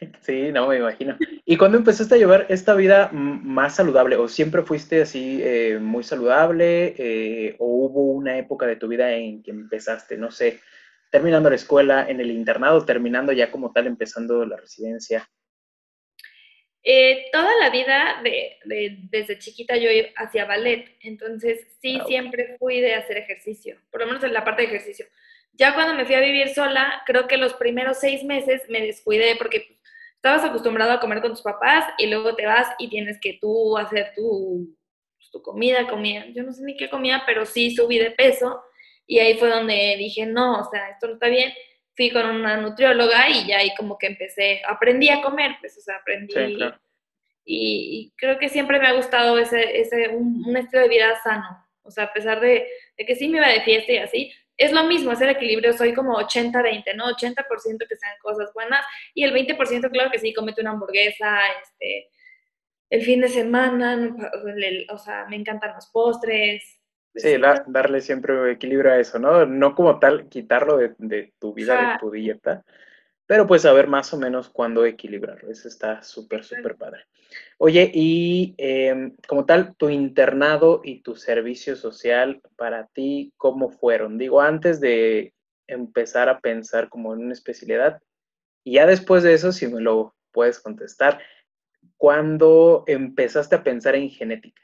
Sí, 0.20 0.50
no, 0.52 0.68
me 0.68 0.76
imagino. 0.76 1.16
¿Y 1.44 1.56
cuándo 1.56 1.78
empezaste 1.78 2.14
a 2.14 2.18
llevar 2.18 2.46
esta 2.48 2.74
vida 2.74 3.10
más 3.12 3.76
saludable? 3.76 4.16
¿O 4.16 4.28
siempre 4.28 4.62
fuiste 4.62 5.02
así 5.02 5.40
eh, 5.42 5.78
muy 5.80 6.04
saludable? 6.04 6.94
Eh, 6.98 7.56
¿O 7.58 7.66
hubo 7.86 8.12
una 8.12 8.38
época 8.38 8.66
de 8.66 8.76
tu 8.76 8.88
vida 8.88 9.12
en 9.12 9.42
que 9.42 9.50
empezaste, 9.50 10.16
no 10.16 10.30
sé, 10.30 10.60
terminando 11.10 11.50
la 11.50 11.56
escuela, 11.56 12.06
en 12.08 12.20
el 12.20 12.30
internado, 12.30 12.84
terminando 12.84 13.32
ya 13.32 13.50
como 13.50 13.72
tal, 13.72 13.86
empezando 13.86 14.44
la 14.44 14.56
residencia? 14.56 15.28
Eh, 16.88 17.26
toda 17.32 17.50
la 17.60 17.70
vida, 17.70 18.22
de, 18.22 19.00
desde 19.10 19.38
chiquita, 19.38 19.76
yo 19.76 19.88
hacía 20.16 20.44
ballet, 20.44 20.96
entonces 21.00 21.66
sí, 21.80 21.98
ah, 22.00 22.04
siempre 22.06 22.56
fui 22.60 22.80
de 22.80 22.94
hacer 22.94 23.16
ejercicio, 23.16 23.76
por 23.90 24.02
lo 24.02 24.06
menos 24.06 24.22
en 24.22 24.32
la 24.32 24.44
parte 24.44 24.62
de 24.62 24.68
ejercicio. 24.68 25.06
Ya 25.54 25.74
cuando 25.74 25.94
me 25.94 26.04
fui 26.04 26.14
a 26.14 26.20
vivir 26.20 26.50
sola, 26.50 27.02
creo 27.04 27.26
que 27.26 27.38
los 27.38 27.54
primeros 27.54 27.98
seis 27.98 28.22
meses 28.22 28.62
me 28.68 28.82
descuidé 28.82 29.34
porque 29.36 29.76
estabas 30.16 30.44
acostumbrado 30.44 30.92
a 30.92 31.00
comer 31.00 31.20
con 31.20 31.30
tus 31.30 31.42
papás 31.42 31.84
y 31.98 32.06
luego 32.06 32.34
te 32.34 32.46
vas 32.46 32.68
y 32.78 32.88
tienes 32.88 33.18
que 33.20 33.38
tú 33.40 33.76
hacer 33.76 34.12
tu, 34.16 34.76
pues, 35.16 35.30
tu 35.30 35.42
comida, 35.42 35.86
comida, 35.88 36.26
yo 36.34 36.42
no 36.42 36.52
sé 36.52 36.64
ni 36.64 36.76
qué 36.76 36.90
comida, 36.90 37.22
pero 37.26 37.46
sí 37.46 37.74
subí 37.74 37.98
de 37.98 38.10
peso 38.10 38.62
y 39.06 39.18
ahí 39.20 39.38
fue 39.38 39.48
donde 39.48 39.96
dije, 39.98 40.26
no, 40.26 40.60
o 40.60 40.64
sea, 40.70 40.90
esto 40.90 41.06
no 41.06 41.14
está 41.14 41.28
bien. 41.28 41.52
Fui 41.96 42.10
con 42.10 42.26
una 42.26 42.56
nutrióloga 42.56 43.30
y 43.30 43.46
ya 43.46 43.58
ahí 43.58 43.74
como 43.76 43.96
que 43.96 44.08
empecé, 44.08 44.62
aprendí 44.66 45.08
a 45.08 45.22
comer, 45.22 45.56
pues, 45.60 45.78
o 45.78 45.80
sea, 45.80 45.96
aprendí. 45.96 46.34
y, 47.44 48.12
creo 48.16 48.38
que 48.38 48.48
siempre 48.48 48.78
me 48.78 48.88
ha 48.88 48.92
gustado 48.92 49.38
ese, 49.38 49.80
ese 49.80 50.08
un, 50.08 50.56
estilo 50.56 50.82
de 50.82 50.88
vida 50.88 51.14
sano. 51.22 51.64
O 51.82 51.90
sea, 51.90 52.04
a 52.04 52.12
pesar 52.12 52.40
de, 52.40 52.66
de, 52.98 53.06
que 53.06 53.14
sí 53.14 53.28
me 53.28 53.38
iba 53.38 53.48
de 53.48 53.62
fiesta 53.62 53.92
y 53.92 53.98
así, 53.98 54.32
es 54.56 54.72
lo 54.72 54.84
mismo, 54.84 55.12
es 55.12 55.20
el 55.20 55.30
equilibrio, 55.30 55.72
soy 55.72 55.92
como 55.92 56.18
80-20, 56.18 56.94
¿no? 56.96 57.06
80% 57.06 57.86
que 57.88 57.96
sean 57.96 58.14
cosas 58.22 58.52
buenas 58.54 58.84
y 59.14 59.24
el 59.24 59.34
20% 59.34 59.90
claro 59.90 60.10
que 60.10 60.18
sí, 60.18 60.32
comete 60.32 60.62
una 60.62 60.70
hamburguesa, 60.70 61.38
este, 61.62 62.08
el 62.90 63.02
fin 63.02 63.20
de 63.20 63.28
semana, 63.28 64.14
o 64.90 64.98
sea, 64.98 65.26
me 65.28 65.36
encantan 65.36 65.74
los 65.74 65.86
postres. 65.86 66.80
Pues 67.12 67.24
sí, 67.24 67.36
darle 67.66 68.00
siempre 68.00 68.52
equilibrio 68.52 68.92
a 68.92 68.98
eso, 68.98 69.18
¿no? 69.18 69.46
No 69.46 69.74
como 69.74 69.98
tal 69.98 70.28
quitarlo 70.28 70.76
de, 70.76 70.94
de 70.98 71.32
tu 71.38 71.54
vida, 71.54 71.92
de 71.92 71.98
tu 71.98 72.10
dieta, 72.10 72.64
pero 73.26 73.46
pues 73.46 73.62
saber 73.62 73.88
más 73.88 74.12
o 74.14 74.18
menos 74.18 74.48
cuándo 74.48 74.84
equilibrarlo. 74.84 75.50
Eso 75.50 75.68
está 75.68 76.02
súper, 76.02 76.44
súper 76.44 76.76
padre. 76.76 77.04
Oye, 77.58 77.90
y 77.92 78.54
em, 78.56 79.16
como 79.26 79.44
tal, 79.44 79.74
tu 79.76 79.90
internado 79.90 80.80
y 80.84 81.02
tu 81.02 81.16
servicio 81.16 81.74
social 81.74 82.40
para 82.56 82.86
ti, 82.86 83.32
¿cómo 83.36 83.70
fueron? 83.70 84.16
Digo, 84.16 84.40
antes 84.40 84.80
de 84.80 85.34
empezar 85.66 86.28
a 86.28 86.38
pensar 86.38 86.88
como 86.88 87.14
en 87.14 87.24
una 87.24 87.32
especialidad, 87.32 88.00
y 88.62 88.74
ya 88.74 88.86
después 88.86 89.24
de 89.24 89.34
eso, 89.34 89.50
si 89.52 89.66
me 89.66 89.80
lo 89.80 90.14
puedes 90.32 90.60
contestar, 90.60 91.20
¿cuándo 91.96 92.84
empezaste 92.86 93.56
a 93.56 93.64
pensar 93.64 93.96
en 93.96 94.10
genética? 94.10 94.62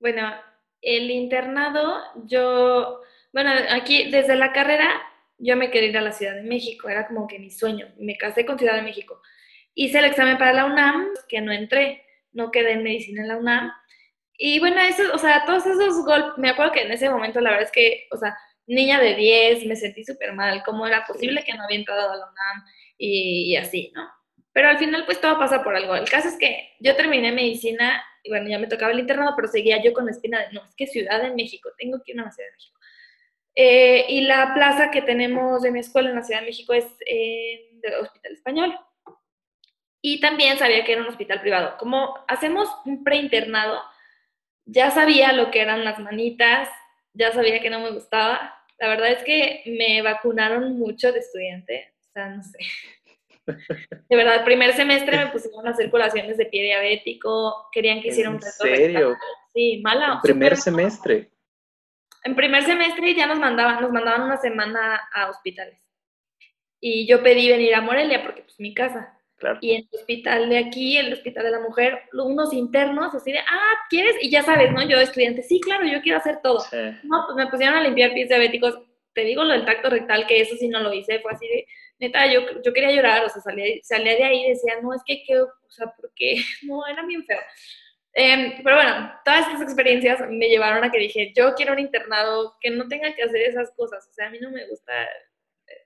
Bueno, 0.00 0.32
el 0.80 1.10
internado, 1.10 1.98
yo, 2.24 3.02
bueno, 3.32 3.50
aquí 3.70 4.10
desde 4.10 4.36
la 4.36 4.52
carrera 4.52 4.90
yo 5.38 5.56
me 5.56 5.70
quería 5.70 5.90
ir 5.90 5.98
a 5.98 6.02
la 6.02 6.12
Ciudad 6.12 6.34
de 6.34 6.42
México, 6.42 6.88
era 6.88 7.06
como 7.06 7.26
que 7.26 7.38
mi 7.38 7.50
sueño. 7.50 7.88
Me 7.98 8.16
casé 8.16 8.46
con 8.46 8.58
Ciudad 8.58 8.76
de 8.76 8.82
México. 8.82 9.20
Hice 9.74 9.98
el 9.98 10.04
examen 10.04 10.38
para 10.38 10.52
la 10.52 10.66
UNAM, 10.66 11.08
que 11.28 11.40
no 11.40 11.52
entré, 11.52 12.04
no 12.32 12.50
quedé 12.50 12.72
en 12.72 12.82
medicina 12.82 13.22
en 13.22 13.28
la 13.28 13.36
UNAM. 13.36 13.72
Y 14.36 14.58
bueno, 14.58 14.80
eso, 14.80 15.02
o 15.12 15.18
sea, 15.18 15.44
todos 15.44 15.66
esos 15.66 16.04
golpes, 16.04 16.32
me 16.38 16.50
acuerdo 16.50 16.72
que 16.72 16.82
en 16.82 16.92
ese 16.92 17.08
momento 17.08 17.40
la 17.40 17.50
verdad 17.50 17.66
es 17.66 17.72
que, 17.72 18.06
o 18.10 18.16
sea, 18.16 18.36
niña 18.66 19.00
de 19.00 19.14
10, 19.14 19.66
me 19.66 19.76
sentí 19.76 20.04
súper 20.04 20.32
mal, 20.32 20.62
cómo 20.64 20.86
era 20.86 21.04
posible 21.06 21.44
que 21.44 21.54
no 21.54 21.64
había 21.64 21.78
entrado 21.78 22.10
a 22.10 22.16
la 22.16 22.26
UNAM 22.26 22.64
y, 22.98 23.56
así, 23.56 23.92
¿no? 23.94 24.08
Pero 24.52 24.68
al 24.68 24.78
final 24.78 25.04
pues 25.04 25.20
todo 25.20 25.38
pasa 25.38 25.62
por 25.64 25.74
algo. 25.74 25.96
El 25.96 26.08
caso 26.08 26.28
es 26.28 26.36
que 26.38 26.74
yo 26.80 26.94
terminé 26.94 27.32
medicina 27.32 28.02
y 28.22 28.30
bueno, 28.30 28.48
ya 28.48 28.58
me 28.58 28.68
tocaba 28.68 28.92
el 28.92 29.00
internado, 29.00 29.34
pero 29.36 29.48
seguía 29.48 29.82
yo 29.82 29.92
con 29.92 30.06
la 30.06 30.12
espina 30.12 30.40
de, 30.40 30.52
no, 30.52 30.64
es 30.64 30.74
que 30.76 30.86
Ciudad 30.86 31.20
de 31.20 31.34
México, 31.34 31.70
tengo 31.76 32.00
que 32.04 32.12
ir 32.12 32.20
a 32.20 32.24
la 32.24 32.30
Ciudad 32.30 32.48
de 32.48 32.54
México. 32.54 32.80
Eh, 33.56 34.06
y 34.08 34.22
la 34.22 34.52
plaza 34.54 34.90
que 34.90 35.02
tenemos 35.02 35.62
de 35.62 35.70
mi 35.70 35.80
escuela 35.80 36.10
en 36.10 36.16
la 36.16 36.22
Ciudad 36.22 36.40
de 36.40 36.46
México 36.46 36.72
es 36.72 36.86
en 37.06 37.80
el 37.82 37.94
Hospital 38.00 38.32
Español. 38.32 38.78
Y 40.02 40.20
también 40.20 40.58
sabía 40.58 40.84
que 40.84 40.92
era 40.92 41.02
un 41.02 41.08
hospital 41.08 41.40
privado. 41.40 41.76
Como 41.78 42.14
hacemos 42.28 42.68
un 42.84 43.04
preinternado, 43.04 43.80
ya 44.66 44.90
sabía 44.90 45.32
lo 45.32 45.50
que 45.50 45.60
eran 45.60 45.84
las 45.84 45.98
manitas, 45.98 46.68
ya 47.14 47.32
sabía 47.32 47.60
que 47.60 47.70
no 47.70 47.80
me 47.80 47.90
gustaba. 47.90 48.54
La 48.78 48.88
verdad 48.88 49.12
es 49.12 49.22
que 49.24 49.62
me 49.66 50.02
vacunaron 50.02 50.78
mucho 50.78 51.12
de 51.12 51.20
estudiante, 51.20 51.94
o 52.00 52.12
sea, 52.12 52.28
no 52.28 52.42
sé. 52.42 52.58
De 54.08 54.16
verdad, 54.16 54.36
el 54.36 54.44
primer 54.44 54.72
semestre 54.72 55.18
me 55.18 55.26
pusieron 55.26 55.64
las 55.64 55.76
circulaciones 55.76 56.38
de 56.38 56.46
pie 56.46 56.62
diabético, 56.62 57.68
querían 57.72 58.00
que 58.00 58.08
hiciera 58.08 58.30
un 58.30 58.40
reto. 58.40 58.66
¿En 58.66 58.76
serio? 58.76 59.16
Sí, 59.54 59.80
mala. 59.82 60.14
¿El 60.14 60.20
primer 60.20 60.56
semestre? 60.56 61.30
En 62.24 62.34
primer 62.34 62.64
semestre 62.64 63.14
ya 63.14 63.26
nos 63.26 63.38
mandaban, 63.38 63.80
nos 63.82 63.92
mandaban 63.92 64.22
una 64.22 64.38
semana 64.38 65.00
a 65.12 65.28
hospitales. 65.28 65.78
Y 66.80 67.06
yo 67.06 67.22
pedí 67.22 67.48
venir 67.48 67.74
a 67.74 67.80
Morelia 67.80 68.22
porque 68.22 68.42
pues 68.42 68.58
mi 68.58 68.74
casa. 68.74 69.18
Y 69.60 69.72
en 69.72 69.82
el 69.82 69.88
hospital 69.92 70.48
de 70.48 70.58
aquí, 70.58 70.96
el 70.96 71.12
hospital 71.12 71.44
de 71.44 71.50
la 71.50 71.60
mujer, 71.60 72.02
unos 72.12 72.52
internos 72.52 73.14
así 73.14 73.32
de, 73.32 73.40
ah, 73.40 73.74
¿quieres? 73.90 74.16
Y 74.22 74.30
ya 74.30 74.42
sabes, 74.42 74.72
¿no? 74.72 74.82
Yo 74.88 74.98
estudiante, 74.98 75.42
sí, 75.42 75.60
claro, 75.60 75.86
yo 75.86 76.00
quiero 76.00 76.18
hacer 76.18 76.40
todo. 76.42 76.64
No, 77.02 77.24
pues 77.26 77.36
me 77.36 77.46
pusieron 77.48 77.76
a 77.76 77.82
limpiar 77.82 78.14
pies 78.14 78.28
diabéticos. 78.28 78.78
Te 79.12 79.22
digo 79.22 79.44
lo 79.44 79.52
del 79.52 79.64
tacto 79.64 79.90
rectal, 79.90 80.26
que 80.26 80.40
eso 80.40 80.56
sí 80.56 80.68
no 80.68 80.80
lo 80.80 80.92
hice, 80.92 81.20
fue 81.20 81.32
así 81.32 81.46
de, 81.46 81.66
neta, 82.00 82.26
yo, 82.32 82.40
yo 82.64 82.72
quería 82.72 82.90
llorar, 82.90 83.24
o 83.24 83.28
sea, 83.28 83.40
salía, 83.42 83.66
salía 83.82 84.16
de 84.16 84.24
ahí 84.24 84.44
y 84.44 84.48
decía, 84.48 84.74
no, 84.82 84.92
es 84.92 85.02
que, 85.06 85.22
que 85.24 85.40
o 85.40 85.48
sea, 85.68 85.92
porque 86.00 86.36
no, 86.62 86.86
era 86.86 87.04
bien 87.04 87.24
feo. 87.24 87.38
Em, 88.16 88.62
pero 88.62 88.76
bueno, 88.76 89.12
todas 89.24 89.40
estas 89.48 89.62
experiencias 89.62 90.20
me 90.30 90.48
llevaron 90.48 90.84
a 90.84 90.90
que 90.90 90.98
dije, 90.98 91.32
yo 91.36 91.54
quiero 91.54 91.72
un 91.72 91.80
internado 91.80 92.56
que 92.60 92.70
no 92.70 92.86
tenga 92.86 93.12
que 93.14 93.24
hacer 93.24 93.40
esas 93.42 93.72
cosas. 93.72 94.08
O 94.08 94.12
sea, 94.12 94.28
a 94.28 94.30
mí 94.30 94.38
no 94.40 94.50
me 94.50 94.66
gusta, 94.68 94.92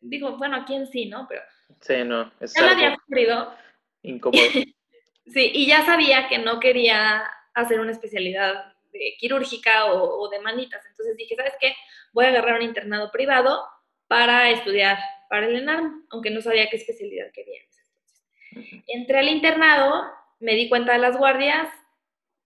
digo, 0.02 0.36
bueno, 0.36 0.56
a 0.56 0.64
quién 0.66 0.86
sí, 0.86 1.06
¿no? 1.06 1.26
Pero 1.26 1.40
sí, 1.80 2.04
no, 2.04 2.30
es 2.40 2.52
ya 2.54 2.62
lo 2.62 2.70
había 2.70 2.96
sufrido. 2.96 3.54
Incómodo. 4.02 4.42
sí, 5.26 5.50
y 5.54 5.66
ya 5.66 5.86
sabía 5.86 6.28
que 6.28 6.38
no 6.38 6.60
quería 6.60 7.24
hacer 7.54 7.80
una 7.80 7.92
especialidad 7.92 8.74
de 8.92 9.16
quirúrgica 9.18 9.86
o, 9.86 10.28
de 10.28 10.40
manitas. 10.40 10.84
Entonces 10.86 11.16
dije, 11.16 11.34
¿sabes 11.34 11.54
qué? 11.58 11.74
Voy 12.12 12.26
a 12.26 12.28
agarrar 12.28 12.56
un 12.56 12.62
internado 12.62 13.10
privado 13.10 13.64
para 14.06 14.50
estudiar 14.50 14.98
para 15.30 15.46
el 15.46 15.56
ENARM, 15.56 16.06
aunque 16.10 16.30
no 16.30 16.40
sabía 16.42 16.68
qué 16.68 16.76
especialidad 16.76 17.30
quería. 17.32 17.60
Entonces, 17.62 18.82
entré 18.86 19.18
al 19.18 19.28
internado, 19.28 20.04
me 20.40 20.54
di 20.54 20.68
cuenta 20.68 20.92
de 20.92 20.98
las 20.98 21.16
guardias, 21.16 21.68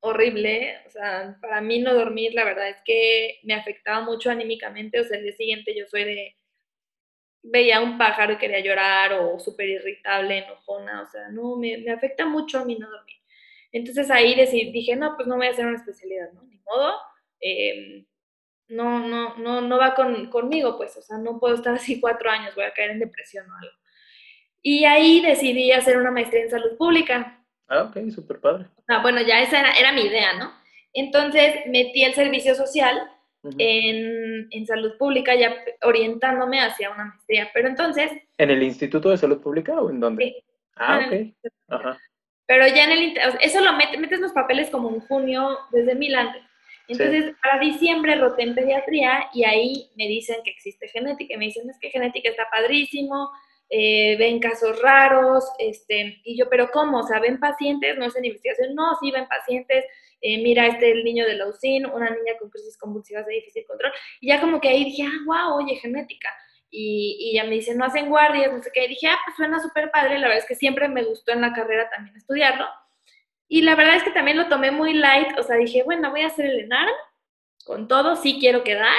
horrible, 0.02 0.78
o 0.86 0.90
sea, 0.90 1.38
para 1.40 1.60
mí 1.60 1.78
no 1.78 1.94
dormir, 1.94 2.34
la 2.34 2.44
verdad 2.44 2.68
es 2.68 2.78
que 2.84 3.38
me 3.44 3.54
afectaba 3.54 4.00
mucho 4.04 4.30
anímicamente, 4.30 5.00
o 5.00 5.04
sea, 5.04 5.16
el 5.18 5.24
día 5.24 5.32
siguiente 5.32 5.74
yo 5.78 5.86
soy 5.86 6.04
de, 6.04 6.36
veía 7.42 7.80
un 7.80 7.98
pájaro 7.98 8.32
y 8.32 8.38
quería 8.38 8.60
llorar, 8.60 9.12
o 9.14 9.38
súper 9.38 9.68
irritable, 9.68 10.38
enojona, 10.38 11.02
o 11.02 11.06
sea, 11.06 11.28
no, 11.30 11.56
me, 11.56 11.78
me, 11.78 11.92
afecta 11.92 12.26
mucho 12.26 12.58
a 12.58 12.64
mí 12.64 12.76
no 12.76 12.90
dormir. 12.90 13.16
Entonces 13.70 14.10
ahí 14.10 14.34
decidí, 14.34 14.72
dije, 14.72 14.96
no, 14.96 15.14
pues 15.16 15.28
no 15.28 15.36
voy 15.36 15.46
a 15.46 15.50
hacer 15.50 15.66
una 15.66 15.78
especialidad, 15.78 16.32
¿no? 16.32 16.42
Ni 16.44 16.58
modo, 16.58 16.94
em, 17.40 18.04
no, 18.68 19.06
no, 19.06 19.36
no, 19.38 19.60
no 19.60 19.78
va 19.78 19.94
con, 19.94 20.30
conmigo, 20.30 20.76
pues, 20.76 20.96
o 20.96 21.02
sea, 21.02 21.18
no 21.18 21.38
puedo 21.38 21.54
estar 21.54 21.74
así 21.74 22.00
cuatro 22.00 22.30
años, 22.30 22.54
voy 22.56 22.64
a 22.64 22.74
caer 22.74 22.90
en 22.90 23.00
depresión 23.00 23.48
o 23.48 23.54
algo. 23.54 23.76
Y 24.62 24.84
ahí 24.84 25.20
decidí 25.20 25.72
hacer 25.72 25.96
una 25.96 26.10
maestría 26.10 26.42
en 26.42 26.50
salud 26.50 26.76
pública. 26.76 27.41
Ah, 27.72 27.84
ok, 27.84 28.10
súper 28.10 28.38
padre. 28.38 28.66
Ah, 28.88 29.00
bueno, 29.00 29.22
ya 29.22 29.40
esa 29.40 29.70
era, 29.72 29.92
mi 29.92 30.02
idea, 30.02 30.34
¿no? 30.34 30.52
Entonces 30.92 31.54
metí 31.66 32.04
el 32.04 32.12
servicio 32.12 32.54
social 32.54 33.00
en, 33.56 34.46
en, 34.50 34.66
salud 34.66 34.98
pública, 34.98 35.34
ya 35.34 35.56
orientándome 35.82 36.60
hacia 36.60 36.90
una 36.90 37.06
maestría. 37.06 37.48
Pero 37.54 37.68
entonces... 37.68 38.12
¿En 38.36 38.50
el 38.50 38.62
Instituto 38.62 39.08
de 39.08 39.16
Salud 39.16 39.40
Pública 39.40 39.80
o 39.80 39.88
en 39.88 40.00
dónde? 40.00 40.24
Sí. 40.24 40.44
Ah, 40.76 41.00
ok. 41.06 41.50
Ajá. 41.68 41.98
Pero 42.44 42.66
ya 42.66 42.84
en 42.84 42.92
el... 42.92 43.18
Eso 43.40 43.64
lo 43.64 43.72
metes, 43.72 43.98
metes 43.98 44.20
los 44.20 44.32
papeles 44.32 44.68
como 44.68 44.90
en 44.90 45.00
junio, 45.00 45.58
desde 45.70 45.94
mil 45.94 46.14
antes. 46.14 46.42
Entonces, 46.88 47.34
para 47.42 47.58
diciembre 47.58 48.16
roté 48.16 48.42
en 48.42 48.54
pediatría 48.54 49.30
y 49.32 49.44
ahí 49.44 49.90
me 49.96 50.08
dicen 50.08 50.36
que 50.44 50.50
existe 50.50 50.88
genética. 50.88 51.34
Y 51.34 51.38
me 51.38 51.46
dicen, 51.46 51.70
es 51.70 51.78
que 51.80 51.88
genética 51.88 52.28
está 52.28 52.50
padrísimo, 52.50 53.30
eh, 53.74 54.16
ven 54.18 54.38
casos 54.38 54.82
raros, 54.82 55.50
este, 55.58 56.20
y 56.24 56.36
yo, 56.36 56.50
pero 56.50 56.70
¿cómo? 56.70 56.98
O 56.98 57.06
sea, 57.06 57.20
ven 57.20 57.40
pacientes, 57.40 57.96
no 57.96 58.04
es 58.04 58.14
en 58.14 58.26
investigación, 58.26 58.74
no, 58.74 58.94
sí 59.00 59.10
ven 59.10 59.26
pacientes, 59.26 59.86
eh, 60.20 60.42
mira, 60.42 60.66
este 60.66 60.92
el 60.92 61.02
niño 61.02 61.24
de 61.24 61.36
la 61.36 61.48
UCIN, 61.48 61.86
una 61.86 62.10
niña 62.10 62.34
con 62.38 62.50
crisis 62.50 62.76
convulsivas 62.76 63.24
de 63.24 63.32
difícil 63.32 63.64
control, 63.64 63.90
y 64.20 64.28
ya 64.28 64.42
como 64.42 64.60
que 64.60 64.68
ahí 64.68 64.84
dije, 64.84 65.04
ah, 65.04 65.24
wow, 65.24 65.56
oye, 65.56 65.76
genética, 65.76 66.28
y, 66.70 67.16
y 67.18 67.34
ya 67.36 67.44
me 67.44 67.52
dicen, 67.52 67.78
no 67.78 67.86
hacen 67.86 68.10
guardias, 68.10 68.52
no 68.52 68.62
sé 68.62 68.70
qué, 68.74 68.84
y 68.84 68.88
dije, 68.88 69.06
ah, 69.08 69.18
pues 69.24 69.36
suena 69.36 69.58
súper 69.58 69.90
padre, 69.90 70.18
la 70.18 70.28
verdad 70.28 70.42
es 70.42 70.48
que 70.48 70.54
siempre 70.54 70.86
me 70.88 71.04
gustó 71.04 71.32
en 71.32 71.40
la 71.40 71.54
carrera 71.54 71.88
también 71.88 72.14
estudiarlo, 72.14 72.66
y 73.48 73.62
la 73.62 73.74
verdad 73.74 73.96
es 73.96 74.02
que 74.02 74.10
también 74.10 74.36
lo 74.36 74.48
tomé 74.48 74.70
muy 74.70 74.92
light, 74.92 75.38
o 75.38 75.42
sea, 75.42 75.56
dije, 75.56 75.82
bueno, 75.82 76.10
voy 76.10 76.20
a 76.20 76.26
hacer 76.26 76.44
el 76.44 76.60
ENARM, 76.60 76.92
con 77.64 77.88
todo, 77.88 78.16
sí 78.16 78.36
quiero 78.38 78.64
quedar, 78.64 78.92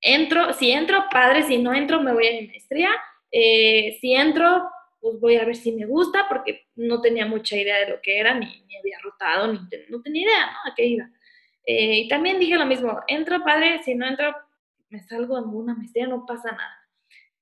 entro, 0.00 0.54
si 0.54 0.70
entro, 0.70 1.04
padre, 1.10 1.42
si 1.42 1.58
no 1.58 1.74
entro, 1.74 2.00
me 2.00 2.14
voy 2.14 2.28
a 2.28 2.32
mi 2.32 2.46
maestría, 2.46 2.88
eh, 3.30 3.98
si 4.00 4.14
entro, 4.14 4.70
pues 5.00 5.20
voy 5.20 5.36
a 5.36 5.44
ver 5.44 5.56
si 5.56 5.72
me 5.72 5.86
gusta, 5.86 6.26
porque 6.28 6.66
no 6.76 7.00
tenía 7.00 7.26
mucha 7.26 7.56
idea 7.56 7.78
de 7.78 7.90
lo 7.90 8.00
que 8.00 8.18
era, 8.18 8.34
ni, 8.34 8.46
ni 8.66 8.76
había 8.76 8.98
rotado, 9.02 9.52
ni 9.52 9.60
no 9.88 10.02
tenía 10.02 10.22
idea, 10.22 10.46
¿no? 10.46 10.70
A 10.70 10.74
qué 10.74 10.86
iba. 10.86 11.08
Eh, 11.64 12.00
y 12.00 12.08
también 12.08 12.38
dije 12.38 12.56
lo 12.56 12.66
mismo, 12.66 13.00
entro 13.06 13.44
padre, 13.44 13.82
si 13.84 13.94
no 13.94 14.06
entro, 14.06 14.34
me 14.88 15.00
salgo 15.00 15.38
en 15.38 15.44
una 15.44 15.74
maestría, 15.74 16.06
no 16.06 16.24
pasa 16.26 16.50
nada. 16.50 16.88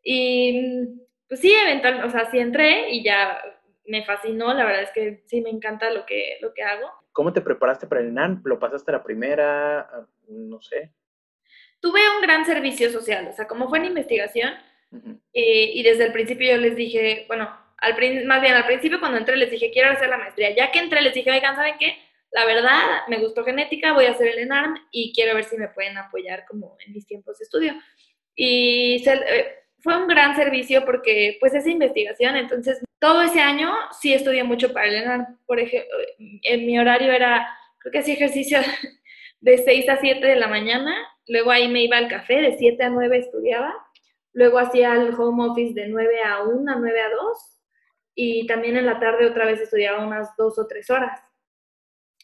Y 0.02 0.88
pues 1.28 1.40
sí, 1.40 1.52
eventualmente, 1.52 2.08
o 2.08 2.10
sea, 2.10 2.30
sí 2.30 2.38
entré 2.38 2.90
y 2.90 3.04
ya 3.04 3.40
me 3.86 4.04
fascinó, 4.04 4.52
la 4.52 4.64
verdad 4.64 4.82
es 4.82 4.90
que 4.90 5.22
sí 5.26 5.40
me 5.40 5.50
encanta 5.50 5.90
lo 5.90 6.04
que, 6.06 6.38
lo 6.40 6.52
que 6.54 6.62
hago. 6.62 6.90
¿Cómo 7.12 7.32
te 7.32 7.40
preparaste 7.40 7.86
para 7.86 8.00
el 8.00 8.12
NAN? 8.12 8.42
¿Lo 8.44 8.58
pasaste 8.58 8.92
la 8.92 9.02
primera? 9.02 9.80
Ah, 9.80 10.06
no 10.28 10.60
sé. 10.60 10.92
Tuve 11.80 12.00
un 12.16 12.22
gran 12.22 12.44
servicio 12.44 12.90
social, 12.90 13.28
o 13.28 13.32
sea, 13.32 13.46
como 13.46 13.68
fue 13.68 13.78
en 13.78 13.86
investigación, 13.86 14.54
eh, 15.32 15.70
y 15.74 15.82
desde 15.82 16.04
el 16.04 16.12
principio 16.12 16.50
yo 16.52 16.58
les 16.58 16.76
dije, 16.76 17.24
bueno, 17.28 17.48
al, 17.78 18.24
más 18.26 18.40
bien 18.40 18.54
al 18.54 18.66
principio 18.66 19.00
cuando 19.00 19.18
entré 19.18 19.36
les 19.36 19.50
dije, 19.50 19.70
quiero 19.70 19.90
hacer 19.90 20.08
la 20.08 20.18
maestría. 20.18 20.54
Ya 20.54 20.70
que 20.70 20.78
entré 20.78 21.00
les 21.02 21.14
dije, 21.14 21.30
oigan, 21.30 21.56
¿saben 21.56 21.74
qué? 21.78 21.96
La 22.32 22.44
verdad, 22.44 22.80
me 23.08 23.18
gustó 23.18 23.44
genética, 23.44 23.92
voy 23.92 24.06
a 24.06 24.10
hacer 24.10 24.28
el 24.28 24.38
ENARM 24.40 24.76
y 24.90 25.12
quiero 25.14 25.34
ver 25.34 25.44
si 25.44 25.56
me 25.56 25.68
pueden 25.68 25.96
apoyar 25.96 26.44
como 26.46 26.76
en 26.84 26.92
mis 26.92 27.06
tiempos 27.06 27.38
de 27.38 27.44
estudio. 27.44 27.74
Y 28.34 29.02
eh, 29.08 29.54
fue 29.80 29.96
un 29.96 30.08
gran 30.08 30.36
servicio 30.36 30.84
porque 30.84 31.36
pues 31.40 31.54
es 31.54 31.66
investigación, 31.66 32.36
entonces 32.36 32.82
todo 32.98 33.22
ese 33.22 33.40
año 33.40 33.74
sí 34.00 34.12
estudié 34.12 34.44
mucho 34.44 34.72
para 34.72 34.86
el 34.86 34.96
ENARM. 34.96 35.38
Por 35.46 35.60
ejemplo, 35.60 35.96
en 36.18 36.66
mi 36.66 36.78
horario 36.78 37.12
era, 37.12 37.46
creo 37.78 37.92
que 37.92 37.98
hacía 37.98 38.14
ejercicio 38.14 38.58
de 39.40 39.58
6 39.58 39.88
a 39.88 39.96
7 39.98 40.26
de 40.26 40.36
la 40.36 40.48
mañana, 40.48 40.94
luego 41.28 41.50
ahí 41.50 41.68
me 41.68 41.82
iba 41.84 41.96
al 41.96 42.08
café, 42.08 42.40
de 42.40 42.56
7 42.58 42.82
a 42.82 42.90
9 42.90 43.18
estudiaba, 43.18 43.74
luego 44.36 44.58
hacía 44.58 44.92
el 44.92 45.14
home 45.14 45.46
office 45.48 45.72
de 45.72 45.88
9 45.88 46.22
a 46.22 46.42
1, 46.42 46.78
9 46.78 47.00
a 47.00 47.10
2, 47.10 47.38
y 48.14 48.46
también 48.46 48.76
en 48.76 48.84
la 48.84 49.00
tarde 49.00 49.26
otra 49.26 49.46
vez 49.46 49.60
estudiaba 49.60 50.06
unas 50.06 50.36
2 50.36 50.58
o 50.58 50.66
3 50.66 50.90
horas. 50.90 51.22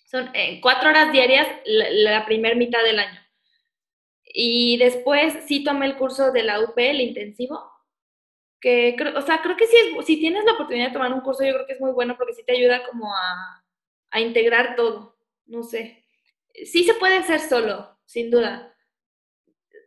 Son 0.04 0.31
eh, 0.35 0.61
4 0.61 0.90
horas 0.90 1.11
diarias 1.11 1.49
la, 1.64 2.26
primera 2.26 2.54
mitad 2.54 2.83
del 2.85 2.99
año. 2.99 3.19
Y 4.25 4.76
después 4.76 5.38
sí 5.47 5.64
tomé 5.64 5.87
el 5.87 5.97
curso 5.97 6.33
de 6.33 6.42
la 6.42 6.61
UP, 6.61 6.76
el 6.76 7.00
intensivo, 7.00 7.59
que, 8.61 8.95
o 9.16 9.23
sea, 9.23 9.40
creo 9.40 9.57
que 9.57 9.66
si, 9.66 9.76
si 10.04 10.21
tienes 10.21 10.45
la 10.45 10.52
oportunidad 10.52 10.88
de 10.88 10.92
tomar 10.92 11.14
un 11.14 11.23
curso, 11.23 11.45
yo 11.45 11.54
creo 11.54 11.66
que 11.66 11.73
es 11.73 11.81
muy 11.81 11.92
bueno 11.92 12.19
porque 12.19 12.35
sí 12.35 12.45
te 12.45 12.52
ayuda 12.52 12.87
como 12.87 13.11
a, 13.11 13.64
a 14.11 14.21
integrar 14.21 14.76
todo, 14.76 15.16
no 15.47 15.62
sé. 15.62 16.04
Sí 16.66 16.85
se 16.85 16.92
puede 16.92 17.16
hacer 17.16 17.40
solo, 17.40 17.99
sin 18.04 18.31
duda. 18.31 18.76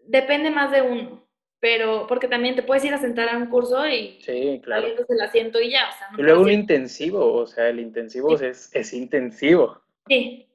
Depende 0.08 0.50
más 0.50 0.72
de 0.72 0.82
uno, 0.82 1.25
pero 1.66 2.06
porque 2.06 2.28
también 2.28 2.56
te 2.56 2.62
puedes 2.62 2.86
ir 2.86 2.94
a 2.94 3.00
sentar 3.00 3.28
a 3.28 3.38
un 3.38 3.48
curso 3.48 3.88
y 3.88 4.20
sí, 4.22 4.62
claro. 4.64 4.86
el 4.86 5.22
asiento 5.22 5.60
y 5.60 5.72
ya. 5.72 5.90
O 5.90 5.98
sea, 5.98 6.12
no 6.12 6.20
y 6.20 6.22
luego 6.22 6.44
un 6.44 6.52
intensivo, 6.52 7.34
o 7.34 7.48
sea, 7.48 7.70
el 7.70 7.80
intensivo 7.80 8.36
es, 8.40 8.70
es 8.72 8.94
intensivo. 8.94 9.82
Sí, 10.08 10.46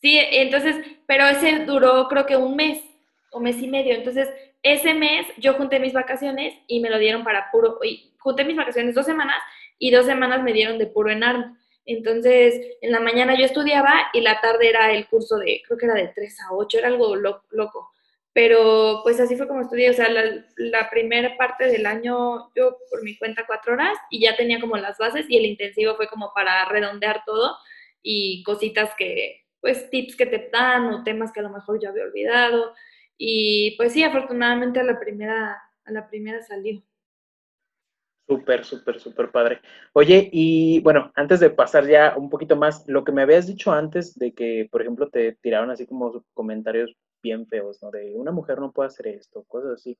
sí, 0.00 0.20
entonces, 0.30 0.76
pero 1.06 1.26
ese 1.26 1.64
duró 1.64 2.06
creo 2.06 2.24
que 2.24 2.36
un 2.36 2.54
mes 2.54 2.84
o 3.32 3.40
mes 3.40 3.60
y 3.60 3.66
medio, 3.66 3.96
entonces 3.96 4.28
ese 4.62 4.94
mes 4.94 5.26
yo 5.38 5.54
junté 5.54 5.80
mis 5.80 5.92
vacaciones 5.92 6.54
y 6.68 6.78
me 6.78 6.88
lo 6.88 7.00
dieron 7.00 7.24
para 7.24 7.50
puro, 7.50 7.80
y 7.82 8.14
junté 8.20 8.44
mis 8.44 8.56
vacaciones 8.56 8.94
dos 8.94 9.06
semanas 9.06 9.42
y 9.76 9.90
dos 9.90 10.06
semanas 10.06 10.40
me 10.44 10.52
dieron 10.52 10.78
de 10.78 10.86
puro 10.86 11.10
en 11.10 11.24
ARM. 11.24 11.58
Entonces, 11.84 12.54
en 12.80 12.92
la 12.92 13.00
mañana 13.00 13.36
yo 13.36 13.44
estudiaba 13.44 13.92
y 14.12 14.20
la 14.20 14.40
tarde 14.40 14.68
era 14.68 14.92
el 14.92 15.08
curso 15.08 15.36
de, 15.38 15.62
creo 15.66 15.76
que 15.76 15.86
era 15.86 15.94
de 15.94 16.12
3 16.14 16.42
a 16.42 16.54
8, 16.54 16.78
era 16.78 16.86
algo 16.86 17.16
loco. 17.16 17.90
Pero 18.32 19.00
pues 19.02 19.18
así 19.18 19.36
fue 19.36 19.48
como 19.48 19.62
estudié, 19.62 19.90
o 19.90 19.92
sea, 19.92 20.08
la, 20.08 20.90
primera 20.90 21.36
parte 21.36 21.66
del 21.66 21.84
año 21.84 22.50
yo 22.54 22.78
por 22.88 23.02
mi 23.02 23.18
cuenta 23.18 23.44
cuatro 23.46 23.74
horas 23.74 23.98
y 24.08 24.20
ya 24.20 24.36
tenía 24.36 24.60
como 24.60 24.76
las 24.76 24.98
bases 24.98 25.26
y 25.28 25.36
el 25.36 25.46
intensivo 25.46 25.96
fue 25.96 26.06
como 26.06 26.32
para 26.32 26.64
redondear 26.66 27.22
todo 27.26 27.56
y 28.02 28.42
cositas 28.44 28.94
que, 28.96 29.44
pues 29.60 29.90
tips 29.90 30.16
que 30.16 30.26
te 30.26 30.48
dan 30.52 30.86
o 30.92 31.02
temas 31.02 31.32
que 31.32 31.40
a 31.40 31.42
lo 31.42 31.50
mejor 31.50 31.80
yo 31.82 31.90
había 31.90 32.04
olvidado. 32.04 32.72
Y 33.18 33.76
pues 33.76 33.92
sí, 33.92 34.02
afortunadamente 34.04 34.80
a 34.80 34.84
la 34.84 34.98
primera, 34.98 35.60
a 35.84 35.92
la 35.92 36.08
primera 36.08 36.42
salió. 36.42 36.82
Súper, 38.30 38.64
súper, 38.64 39.00
súper 39.00 39.32
padre. 39.32 39.60
Oye, 39.92 40.30
y 40.32 40.78
bueno, 40.82 41.10
antes 41.16 41.40
de 41.40 41.50
pasar 41.50 41.88
ya 41.88 42.14
un 42.16 42.30
poquito 42.30 42.54
más, 42.54 42.84
lo 42.86 43.02
que 43.02 43.10
me 43.10 43.22
habías 43.22 43.48
dicho 43.48 43.72
antes 43.72 44.16
de 44.16 44.32
que, 44.32 44.68
por 44.70 44.82
ejemplo, 44.82 45.10
te 45.10 45.32
tiraron 45.42 45.70
así 45.70 45.84
como 45.84 46.24
comentarios 46.32 46.96
bien 47.22 47.46
feos, 47.46 47.82
¿no? 47.82 47.90
De 47.90 48.14
una 48.14 48.32
mujer 48.32 48.58
no 48.58 48.72
puede 48.72 48.88
hacer 48.88 49.08
esto, 49.08 49.44
cosas 49.44 49.72
así. 49.72 49.98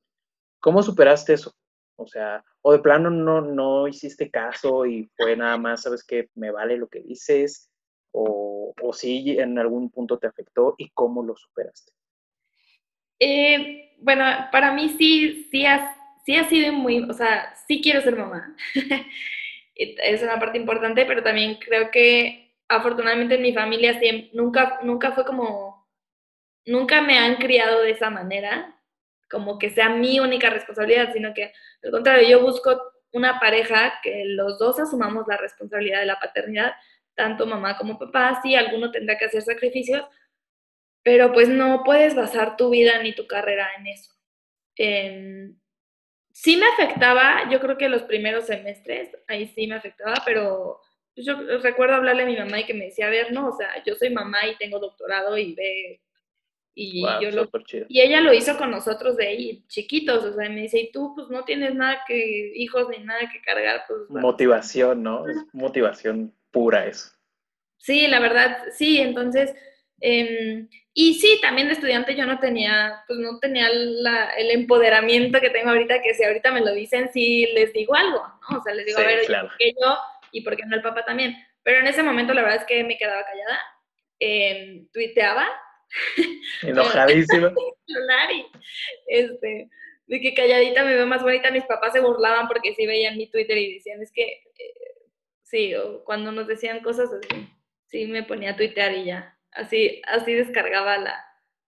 ¿Cómo 0.59 0.83
superaste 0.83 1.33
eso? 1.33 1.53
O 1.95 2.07
sea, 2.07 2.43
o 2.61 2.71
de 2.71 2.79
plano 2.79 3.09
no, 3.09 3.41
no 3.41 3.87
hiciste 3.87 4.29
caso 4.29 4.85
y 4.85 5.09
fue 5.15 5.35
nada 5.35 5.57
más, 5.57 5.83
¿sabes 5.83 6.03
qué? 6.03 6.29
Me 6.35 6.51
vale 6.51 6.77
lo 6.77 6.87
que 6.87 7.01
dices, 7.01 7.69
o, 8.11 8.73
o 8.81 8.93
sí 8.93 9.37
en 9.39 9.57
algún 9.59 9.89
punto 9.89 10.17
te 10.17 10.27
afectó 10.27 10.75
y 10.77 10.89
cómo 10.91 11.23
lo 11.23 11.35
superaste. 11.35 11.91
Eh, 13.19 13.93
bueno, 13.99 14.23
para 14.51 14.73
mí 14.73 14.89
sí, 14.97 15.47
sí 15.51 15.65
ha, 15.65 15.95
sí 16.25 16.35
ha 16.35 16.49
sido 16.49 16.73
muy, 16.73 17.03
o 17.03 17.13
sea, 17.13 17.53
sí 17.67 17.81
quiero 17.81 18.01
ser 18.01 18.15
mamá. 18.15 18.55
es 19.75 20.23
una 20.23 20.39
parte 20.39 20.57
importante, 20.57 21.05
pero 21.05 21.23
también 21.23 21.55
creo 21.55 21.91
que 21.91 22.55
afortunadamente 22.67 23.35
en 23.35 23.41
mi 23.41 23.53
familia 23.53 23.99
nunca, 24.33 24.79
nunca 24.83 25.11
fue 25.11 25.25
como, 25.25 25.80
nunca 26.65 27.01
me 27.01 27.17
han 27.17 27.35
criado 27.35 27.81
de 27.81 27.91
esa 27.91 28.09
manera, 28.09 28.79
como 29.29 29.57
que 29.57 29.69
sea 29.69 29.89
mi 29.89 30.19
única 30.19 30.49
responsabilidad, 30.49 31.13
sino 31.13 31.33
que 31.33 31.53
al 31.83 31.91
contrario, 31.91 32.27
yo 32.27 32.41
busco 32.41 32.79
una 33.13 33.39
pareja 33.39 33.93
que 34.03 34.23
los 34.25 34.57
dos 34.57 34.79
asumamos 34.79 35.25
la 35.27 35.37
responsabilidad 35.37 35.99
de 35.99 36.05
la 36.05 36.19
paternidad, 36.19 36.73
tanto 37.15 37.45
mamá 37.45 37.77
como 37.77 37.99
papá, 37.99 38.39
sí, 38.41 38.55
alguno 38.55 38.91
tendrá 38.91 39.17
que 39.17 39.25
hacer 39.25 39.41
sacrificios, 39.41 40.03
pero 41.03 41.33
pues 41.33 41.49
no 41.49 41.83
puedes 41.83 42.15
basar 42.15 42.57
tu 42.57 42.69
vida 42.69 43.01
ni 43.01 43.13
tu 43.13 43.27
carrera 43.27 43.69
en 43.77 43.87
eso. 43.87 44.11
sí 46.33 46.57
me 46.57 46.67
afectaba, 46.67 47.49
yo 47.49 47.59
creo 47.59 47.77
que 47.77 47.89
los 47.89 48.03
primeros 48.03 48.45
semestres, 48.45 49.09
ahí 49.27 49.47
sí 49.47 49.67
me 49.67 49.75
afectaba, 49.75 50.15
pero 50.25 50.79
yo 51.15 51.35
recuerdo 51.59 51.95
hablarle 51.95 52.23
a 52.23 52.25
mi 52.25 52.37
mamá 52.37 52.59
y 52.61 52.65
que 52.65 52.73
me 52.73 52.85
decía, 52.85 53.07
a 53.07 53.09
ver, 53.09 53.31
no, 53.31 53.49
o 53.49 53.57
sea, 53.57 53.83
yo 53.83 53.95
soy 53.95 54.09
mamá 54.09 54.47
y 54.47 54.57
tengo 54.57 54.79
doctorado 54.79 55.37
y 55.37 55.53
ve, 55.55 56.01
y 56.73 57.01
yo 57.21 57.31
lo, 57.31 57.49
y 57.89 58.01
ella 58.01 58.21
lo 58.21 58.33
hizo 58.33 58.57
con 58.57 58.71
nosotros 58.71 59.17
de 59.17 59.27
ahí, 59.27 59.63
chiquitos, 59.67 60.23
o 60.23 60.33
sea, 60.33 60.49
me 60.49 60.61
dice, 60.61 60.79
y 60.79 60.91
tú 60.91 61.13
pues 61.15 61.29
no 61.29 61.43
tienes 61.43 61.75
nada 61.75 62.01
que, 62.07 62.53
hijos 62.55 62.87
ni 62.89 63.03
nada 63.03 63.29
que 63.31 63.41
cargar, 63.41 63.83
pues... 63.87 64.01
Motivación, 64.09 65.03
¿no? 65.03 65.27
Es 65.27 65.37
motivación 65.53 66.33
pura 66.49 66.85
eso. 66.85 67.09
Sí, 67.77 68.07
la 68.07 68.19
verdad, 68.19 68.57
sí, 68.73 68.99
entonces 68.99 69.53
Em, 70.01 70.67
y 70.95 71.13
sí, 71.13 71.39
también 71.41 71.67
de 71.67 71.75
estudiante 71.75 72.15
yo 72.15 72.25
no 72.25 72.39
tenía, 72.39 73.03
pues 73.07 73.19
no 73.19 73.39
tenía 73.39 73.67
el 73.67 74.51
empoderamiento 74.51 75.39
que 75.39 75.51
tengo 75.51 75.69
ahorita, 75.69 76.01
que 76.01 76.15
si 76.15 76.23
ahorita 76.23 76.51
me 76.51 76.61
lo 76.61 76.73
dicen, 76.73 77.09
sí 77.13 77.47
les 77.53 77.71
digo 77.71 77.95
algo, 77.95 78.23
¿no? 78.49 78.57
O 78.57 78.63
sea, 78.63 78.73
les 78.73 78.87
digo, 78.87 78.99
a 78.99 79.03
ver, 79.03 79.19
¿por 79.27 79.57
qué 79.57 79.73
yo 79.79 79.97
y 80.31 80.41
por 80.41 80.57
qué 80.57 80.65
no 80.65 80.75
el 80.75 80.81
papá 80.81 81.05
también? 81.05 81.35
Pero 81.61 81.79
en 81.79 81.87
ese 81.87 82.01
momento 82.01 82.33
la 82.33 82.41
verdad 82.41 82.61
es 82.61 82.65
que 82.65 82.83
me 82.83 82.97
quedaba 82.97 83.23
callada, 83.23 83.59
eh, 84.19 84.85
tuiteaba. 84.91 85.47
Enojadísima. 86.63 87.53
este, 89.07 89.69
de 90.07 90.21
que 90.21 90.33
calladita 90.33 90.83
me 90.83 90.95
veo 90.95 91.07
más 91.07 91.23
bonita, 91.23 91.51
mis 91.51 91.65
papás 91.65 91.93
se 91.93 91.99
burlaban 91.99 92.47
porque 92.47 92.73
sí 92.75 92.85
veían 92.85 93.17
mi 93.17 93.29
Twitter 93.29 93.57
y 93.57 93.75
decían, 93.75 94.01
es 94.01 94.11
que, 94.11 94.23
eh, 94.23 94.73
sí, 95.43 95.75
o 95.75 96.03
cuando 96.03 96.31
nos 96.31 96.47
decían 96.47 96.81
cosas 96.81 97.09
así, 97.11 97.47
sí 97.87 98.05
me 98.07 98.23
ponía 98.23 98.51
a 98.51 98.55
tuitear 98.55 98.93
y 98.93 99.05
ya 99.05 99.37
así, 99.51 100.01
así 100.07 100.33
descargaba 100.33 100.97
la. 100.97 101.25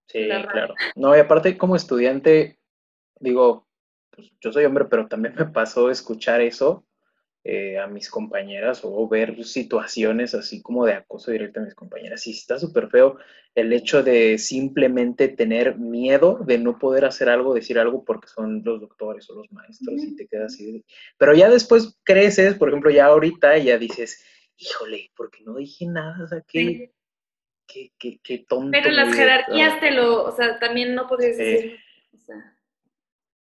Sí, 0.07 0.25
claro. 0.25 0.75
No, 0.95 1.15
y 1.15 1.19
aparte, 1.19 1.57
como 1.57 1.75
estudiante, 1.75 2.59
digo, 3.19 3.67
pues, 4.11 4.31
yo 4.41 4.51
soy 4.51 4.65
hombre, 4.65 4.85
pero 4.85 5.07
también 5.07 5.35
me 5.35 5.45
pasó 5.45 5.89
escuchar 5.89 6.41
eso 6.41 6.85
eh, 7.45 7.77
a 7.77 7.87
mis 7.87 8.09
compañeras 8.09 8.81
o 8.83 9.07
ver 9.07 9.43
situaciones 9.43 10.33
así 10.33 10.61
como 10.61 10.85
de 10.85 10.93
acoso 10.93 11.31
directo 11.31 11.59
a 11.59 11.63
mis 11.63 11.75
compañeras. 11.75 12.25
Y 12.25 12.31
está 12.31 12.57
súper 12.57 12.89
feo 12.89 13.17
el 13.55 13.73
hecho 13.73 14.01
de 14.01 14.37
simplemente 14.37 15.27
tener 15.27 15.77
miedo 15.77 16.39
de 16.45 16.57
no 16.57 16.79
poder 16.79 17.05
hacer 17.05 17.29
algo, 17.29 17.53
decir 17.53 17.77
algo 17.77 18.03
porque 18.05 18.27
son 18.27 18.63
los 18.63 18.79
doctores 18.79 19.29
o 19.29 19.35
los 19.35 19.51
maestros 19.51 20.01
y 20.01 20.15
te 20.15 20.27
quedas 20.27 20.53
así. 20.53 20.85
Pero 21.17 21.33
ya 21.33 21.49
después 21.49 21.99
creces, 22.03 22.55
por 22.55 22.69
ejemplo, 22.69 22.89
ya 22.89 23.07
ahorita 23.07 23.57
ya 23.57 23.77
dices, 23.77 24.25
híjole, 24.57 25.11
porque 25.15 25.43
no 25.43 25.55
dije 25.55 25.85
nada, 25.85 26.23
o 26.23 26.27
sea, 26.27 26.41
que 26.41 26.93
qué, 27.67 28.45
tonto. 28.47 28.71
Pero 28.71 28.91
las 28.91 29.15
jerarquías 29.15 29.79
te 29.79 29.91
lo, 29.91 30.23
o 30.23 30.31
sea, 30.31 30.59
también 30.59 30.95
no 30.95 31.07
podrías 31.07 31.37
decir, 31.37 31.77
o 32.13 32.17
sea, 32.17 32.57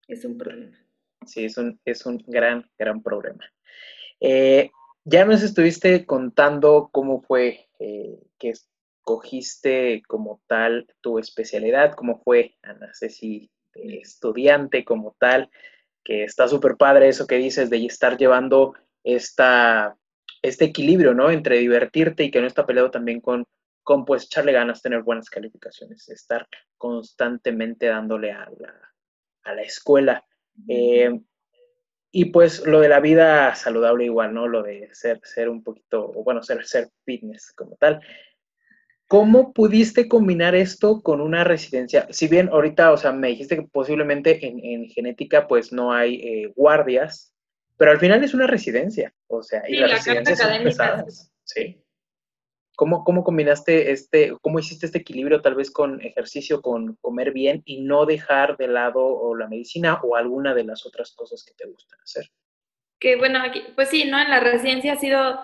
es 0.09 0.25
un 0.25 0.39
problema. 0.39 0.79
Sí, 1.27 1.45
es 1.45 1.57
un, 1.57 1.81
es 1.85 2.05
un 2.07 2.19
gran, 2.27 2.69
gran 2.79 3.03
problema. 3.03 3.45
Eh, 4.27 4.71
ya 5.05 5.27
nos 5.27 5.43
estuviste 5.43 6.07
contando 6.07 6.89
cómo 6.91 7.21
fue 7.21 7.69
eh, 7.79 8.19
que 8.39 8.51
escogiste 8.51 10.03
como 10.09 10.41
tal 10.47 10.87
tu 11.03 11.19
especialidad, 11.19 11.93
cómo 11.93 12.23
fue 12.23 12.57
Ana 12.63 12.91
Ceci, 12.95 13.51
estudiante 13.75 14.83
como 14.83 15.15
tal, 15.19 15.51
que 16.03 16.25
está 16.25 16.49
súper 16.49 16.77
padre 16.77 17.09
eso 17.09 17.27
que 17.27 17.37
dices 17.37 17.69
de 17.69 17.85
estar 17.85 18.17
llevando 18.17 18.75
esta, 19.03 19.97
este 20.41 20.65
equilibrio, 20.65 21.13
¿no? 21.13 21.31
Entre 21.31 21.59
divertirte 21.59 22.25
y 22.25 22.31
que 22.31 22.41
no 22.41 22.47
está 22.47 22.65
peleado 22.65 22.91
también 22.91 23.21
con 23.21 23.45
con 23.83 24.07
pues 24.07 24.25
echarle 24.25 24.53
ganas, 24.53 24.81
tener 24.81 25.03
buenas 25.03 25.29
calificaciones, 25.29 26.09
estar 26.09 26.49
constantemente 26.79 27.87
dándole 27.87 28.33
a 28.33 28.51
la, 29.45 29.63
escuela. 29.63 30.25
Eh, 30.67 31.21
y 32.17 32.27
pues 32.27 32.65
lo 32.65 32.79
de 32.79 32.89
la 32.89 33.01
vida 33.01 33.57
saludable 33.57 34.05
igual, 34.05 34.33
¿no? 34.33 34.47
Lo 34.47 34.63
de 34.63 34.89
ser, 34.93 35.21
ser 35.25 35.49
un 35.49 35.65
poquito, 35.65 36.13
bueno, 36.13 36.45
ser, 36.45 36.65
ser 36.65 36.89
fitness 37.05 37.51
como 37.51 37.75
tal. 37.75 38.01
¿Cómo 39.09 39.53
pudiste 39.53 40.07
combinar 40.07 40.55
esto 40.55 41.03
con 41.03 41.21
una 41.21 41.43
residencia? 41.43 42.07
Si 42.11 42.29
bien 42.29 42.51
ahorita, 42.51 42.93
o 42.93 42.97
sea, 42.97 43.11
me 43.11 43.31
dijiste 43.31 43.57
que 43.57 43.63
posiblemente 43.63 44.47
en, 44.47 44.89
genética 44.91 45.49
pues 45.49 45.73
no 45.73 45.93
hay 45.93 46.15
eh, 46.15 46.53
guardias, 46.55 47.35
pero 47.77 47.91
al 47.91 47.99
final 47.99 48.23
es 48.23 48.33
una 48.33 48.47
residencia, 48.47 49.13
o 49.27 49.43
sea, 49.43 49.65
y 49.67 49.79
las 49.79 49.91
residencias 49.91 50.39
son 50.39 50.63
pesadas, 50.63 51.33
¿sí? 51.43 51.84
¿Cómo, 52.77 53.05
¿Cómo 53.05 53.23
combinaste 53.23 53.93
este, 53.93 54.33
cómo 54.41 54.59
hiciste 54.59 54.87
este 54.87 54.99
equilibrio 54.99 55.41
tal 55.41 55.55
vez 55.55 55.71
con 55.71 56.01
ejercicio, 56.01 56.61
con 56.61 56.97
comer 56.97 57.33
bien 57.33 57.63
y 57.65 57.83
no 57.83 58.07
dejar 58.07 58.57
de 58.57 58.69
lado 58.69 59.05
o 59.05 59.37
la 59.37 59.49
medicina 59.49 60.01
o 60.03 60.17
alguna 60.17 60.55
de 60.55 60.65
las 60.65 60.85
otras 60.85 61.13
cosas 61.13 61.45
que 61.45 61.55
te 61.55 61.69
gustan 61.69 62.01
hacer? 62.01 62.31
que 63.05 63.17
bueno, 63.17 63.39
aquí, 63.43 63.63
pues 63.75 63.91
sí, 63.91 64.05
¿no? 64.05 64.19
En 64.19 64.31
la 64.31 64.41
residencia 64.41 64.95
ha 64.95 64.97
sido, 64.97 65.39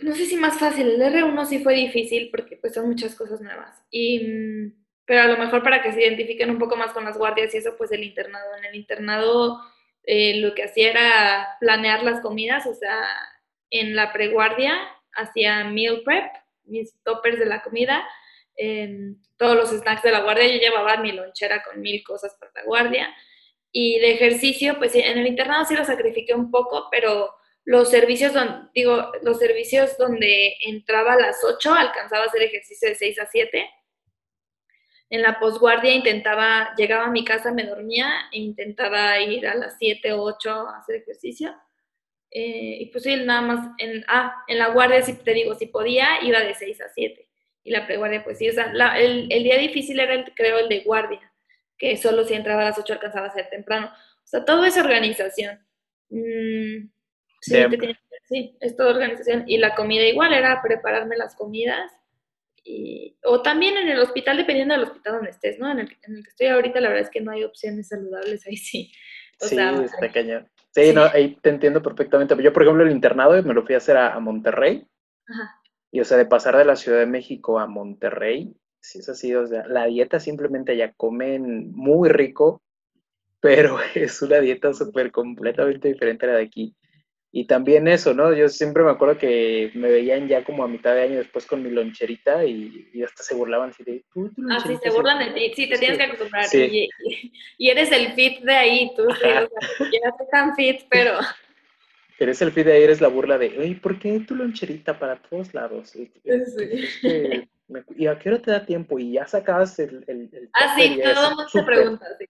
no 0.00 0.14
sé 0.14 0.24
si 0.24 0.36
más 0.36 0.58
fácil, 0.58 0.88
el 0.88 1.02
R1 1.02 1.44
sí 1.44 1.58
fue 1.58 1.74
difícil 1.74 2.30
porque 2.30 2.56
pues 2.56 2.72
son 2.72 2.88
muchas 2.88 3.14
cosas 3.14 3.42
nuevas. 3.42 3.76
Y, 3.90 4.20
mm, 4.26 4.84
pero 5.04 5.20
a 5.20 5.26
lo 5.26 5.36
mejor 5.36 5.62
para 5.62 5.82
que 5.82 5.92
se 5.92 6.00
identifiquen 6.00 6.48
un 6.48 6.58
poco 6.58 6.76
más 6.76 6.92
con 6.92 7.04
las 7.04 7.18
guardias 7.18 7.54
y 7.54 7.58
eso, 7.58 7.76
pues 7.76 7.92
el 7.92 8.04
internado. 8.04 8.56
En 8.56 8.64
el 8.64 8.74
internado 8.74 9.60
eh, 10.04 10.40
lo 10.40 10.54
que 10.54 10.64
hacía 10.64 10.90
era 10.90 11.48
planear 11.60 12.04
las 12.04 12.20
comidas, 12.22 12.66
o 12.66 12.72
sea, 12.72 12.98
en 13.68 13.94
la 13.94 14.12
preguardia 14.14 14.72
hacía 15.14 15.64
meal 15.64 16.02
prep, 16.04 16.32
mis 16.64 16.94
toppers 17.02 17.38
de 17.38 17.46
la 17.46 17.62
comida, 17.62 18.06
todos 19.36 19.56
los 19.56 19.70
snacks 19.70 20.02
de 20.02 20.12
la 20.12 20.20
guardia, 20.20 20.46
yo 20.46 20.58
llevaba 20.58 20.98
mi 20.98 21.12
lonchera 21.12 21.62
con 21.62 21.80
mil 21.80 22.02
cosas 22.04 22.36
para 22.38 22.52
la 22.54 22.64
guardia. 22.64 23.14
Y 23.72 23.98
de 24.00 24.12
ejercicio, 24.12 24.78
pues 24.78 24.94
en 24.94 25.18
el 25.18 25.26
internado 25.26 25.64
sí 25.64 25.74
lo 25.74 25.84
sacrifiqué 25.84 26.34
un 26.34 26.50
poco, 26.50 26.88
pero 26.90 27.34
los 27.64 27.90
servicios, 27.90 28.32
donde, 28.32 28.68
digo, 28.74 29.12
los 29.22 29.38
servicios 29.38 29.96
donde 29.96 30.56
entraba 30.62 31.12
a 31.14 31.20
las 31.20 31.44
8, 31.44 31.72
alcanzaba 31.72 32.24
a 32.24 32.26
hacer 32.26 32.42
ejercicio 32.42 32.88
de 32.88 32.94
6 32.96 33.18
a 33.20 33.26
7. 33.26 33.70
En 35.10 35.22
la 35.22 35.38
posguardia 35.38 35.92
intentaba, 35.92 36.74
llegaba 36.76 37.04
a 37.04 37.10
mi 37.10 37.24
casa, 37.24 37.52
me 37.52 37.64
dormía 37.64 38.28
e 38.32 38.38
intentaba 38.38 39.18
ir 39.20 39.46
a 39.46 39.54
las 39.54 39.76
7 39.78 40.12
o 40.12 40.22
8 40.22 40.50
a 40.50 40.78
hacer 40.78 40.96
ejercicio. 40.96 41.54
Eh, 42.30 42.78
y 42.80 42.86
pues 42.86 43.04
sí, 43.04 43.16
nada 43.16 43.40
más, 43.40 43.68
en, 43.78 44.04
ah, 44.08 44.44
en 44.46 44.58
la 44.58 44.68
guardia, 44.68 45.02
si 45.02 45.14
te 45.14 45.32
digo, 45.32 45.54
si 45.54 45.66
podía, 45.66 46.22
iba 46.22 46.40
de 46.40 46.54
6 46.54 46.80
a 46.80 46.88
7. 46.88 47.28
Y 47.64 47.70
la 47.70 47.86
preguardia, 47.86 48.24
pues 48.24 48.38
sí, 48.38 48.48
o 48.48 48.52
sea, 48.52 48.72
el, 48.98 49.30
el, 49.30 49.42
día 49.42 49.58
difícil 49.58 50.00
era, 50.00 50.14
el, 50.14 50.32
creo, 50.34 50.58
el 50.58 50.68
de 50.68 50.80
guardia, 50.80 51.32
que 51.76 51.96
solo 51.96 52.24
si 52.24 52.34
entraba 52.34 52.62
a 52.62 52.66
las 52.66 52.78
8 52.78 52.92
alcanzaba 52.92 53.26
a 53.26 53.34
ser 53.34 53.50
temprano. 53.50 53.88
O 53.88 54.26
sea, 54.26 54.44
todo 54.44 54.64
es 54.64 54.76
organización. 54.78 55.58
Mm, 56.08 56.88
sí, 57.40 57.56
sí, 58.28 58.56
es 58.60 58.76
toda 58.76 58.90
organización. 58.90 59.44
Y 59.46 59.58
la 59.58 59.74
comida 59.74 60.04
igual 60.04 60.32
era 60.32 60.62
prepararme 60.62 61.16
las 61.16 61.34
comidas. 61.34 61.90
Y, 62.62 63.16
o 63.24 63.42
también 63.42 63.76
en 63.76 63.88
el 63.88 63.98
hospital, 63.98 64.36
dependiendo 64.36 64.74
del 64.74 64.84
hospital 64.84 65.14
donde 65.14 65.30
estés, 65.30 65.58
¿no? 65.58 65.70
En 65.70 65.80
el, 65.80 65.96
en 66.02 66.16
el 66.16 66.22
que 66.22 66.30
estoy 66.30 66.46
ahorita, 66.46 66.80
la 66.80 66.88
verdad 66.88 67.04
es 67.04 67.10
que 67.10 67.20
no 67.20 67.32
hay 67.32 67.44
opciones 67.44 67.88
saludables 67.88 68.46
ahí 68.46 68.56
sí. 68.56 68.92
O 69.40 69.46
sí, 69.46 69.56
sea, 69.56 69.72
está 69.82 70.12
cañón. 70.12 70.48
Sí, 70.72 70.92
no, 70.92 71.02
ahí 71.04 71.36
te 71.42 71.50
entiendo 71.50 71.82
perfectamente. 71.82 72.40
Yo, 72.42 72.52
por 72.52 72.62
ejemplo, 72.62 72.84
el 72.84 72.92
internado 72.92 73.42
me 73.42 73.54
lo 73.54 73.64
fui 73.64 73.74
a 73.74 73.78
hacer 73.78 73.96
a, 73.96 74.18
Monterrey. 74.20 74.86
Ajá. 75.26 75.60
Y, 75.90 76.00
o 76.00 76.04
sea, 76.04 76.16
de 76.16 76.26
pasar 76.26 76.56
de 76.56 76.64
la 76.64 76.76
Ciudad 76.76 77.00
de 77.00 77.06
México 77.06 77.58
a 77.58 77.66
Monterrey, 77.66 78.54
sí 78.80 79.00
es 79.00 79.08
así, 79.08 79.34
o 79.34 79.46
sea, 79.46 79.66
la 79.66 79.86
dieta 79.86 80.20
simplemente 80.20 80.76
ya 80.76 80.92
comen 80.92 81.72
muy 81.72 82.08
rico, 82.08 82.62
pero 83.40 83.78
es 83.94 84.22
una 84.22 84.38
dieta 84.38 84.72
súper 84.72 85.10
completamente 85.10 85.88
diferente 85.88 86.26
a 86.26 86.30
la 86.30 86.36
de 86.36 86.44
aquí. 86.44 86.76
Y 87.32 87.44
también 87.44 87.86
eso, 87.86 88.12
¿no? 88.12 88.32
Yo 88.34 88.48
siempre 88.48 88.82
me 88.82 88.90
acuerdo 88.90 89.16
que 89.16 89.70
me 89.74 89.88
veían 89.88 90.26
ya 90.26 90.42
como 90.42 90.64
a 90.64 90.68
mitad 90.68 90.94
de 90.94 91.02
año 91.02 91.18
después 91.18 91.46
con 91.46 91.62
mi 91.62 91.70
loncherita 91.70 92.44
y, 92.44 92.90
hasta 93.04 93.22
se 93.22 93.36
burlaban 93.36 93.70
así 93.70 93.84
de... 93.84 94.04
ah, 94.50 94.58
sí, 94.66 94.76
se 94.82 94.90
burlan 94.90 95.20
de 95.20 95.30
ti, 95.32 95.52
sí, 95.54 95.68
te 95.68 95.78
tienes 95.78 95.96
que 95.96 96.04
acostumbrar. 96.04 96.46
Y, 96.52 97.70
eres 97.70 97.92
el 97.92 98.12
fit 98.14 98.40
de 98.40 98.52
ahí, 98.52 98.92
tú, 98.96 99.04
sí, 99.04 99.10
o 99.10 99.14
sea, 99.16 99.48
ya 99.78 100.08
no 100.08 100.26
tan 100.30 100.56
fit, 100.56 100.82
pero... 100.90 101.12
Eres 102.18 102.42
el 102.42 102.52
fit 102.52 102.66
de 102.66 102.74
ahí, 102.74 102.82
eres 102.82 103.00
la 103.00 103.08
burla 103.08 103.38
de, 103.38 103.58
oye, 103.58 103.76
¿por 103.76 103.98
qué 103.98 104.20
tu 104.20 104.34
loncherita 104.34 104.98
para 104.98 105.16
todos 105.22 105.54
lados? 105.54 105.88
Sí. 105.88 106.12
¿Y 107.96 108.06
a 108.06 108.18
qué 108.18 108.28
hora 108.28 108.42
te 108.42 108.50
da 108.50 108.66
tiempo? 108.66 108.98
Y 108.98 109.12
ya 109.12 109.26
sacabas 109.26 109.78
el... 109.78 110.04
el, 110.06 110.50
ah, 110.52 110.76
sí, 110.76 111.00
todo 111.02 111.28
el 111.28 111.34
mundo 111.34 111.48
se 111.48 111.62
pregunta, 111.62 112.04
sí. 112.18 112.26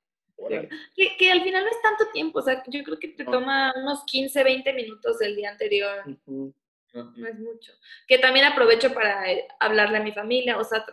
Que, 0.48 1.16
que, 1.18 1.30
al 1.30 1.42
final 1.42 1.64
no 1.64 1.70
es 1.70 1.82
tanto 1.82 2.10
tiempo, 2.12 2.38
o 2.38 2.42
sea, 2.42 2.62
yo 2.66 2.82
creo 2.82 2.98
que 2.98 3.08
te 3.08 3.24
toma 3.24 3.74
unos 3.76 4.04
15, 4.04 4.42
20 4.42 4.72
minutos 4.72 5.18
del 5.18 5.36
día 5.36 5.50
anterior. 5.50 6.04
no, 6.26 6.52
no, 6.92 7.26
es 7.26 7.38
mucho. 7.38 7.72
Que 8.08 8.18
también 8.18 8.46
aprovecho 8.46 8.92
para 8.92 9.30
eh, 9.30 9.46
hablarle 9.60 9.98
a 9.98 10.02
mi 10.02 10.12
familia, 10.12 10.58
o 10.58 10.64
sea, 10.64 10.84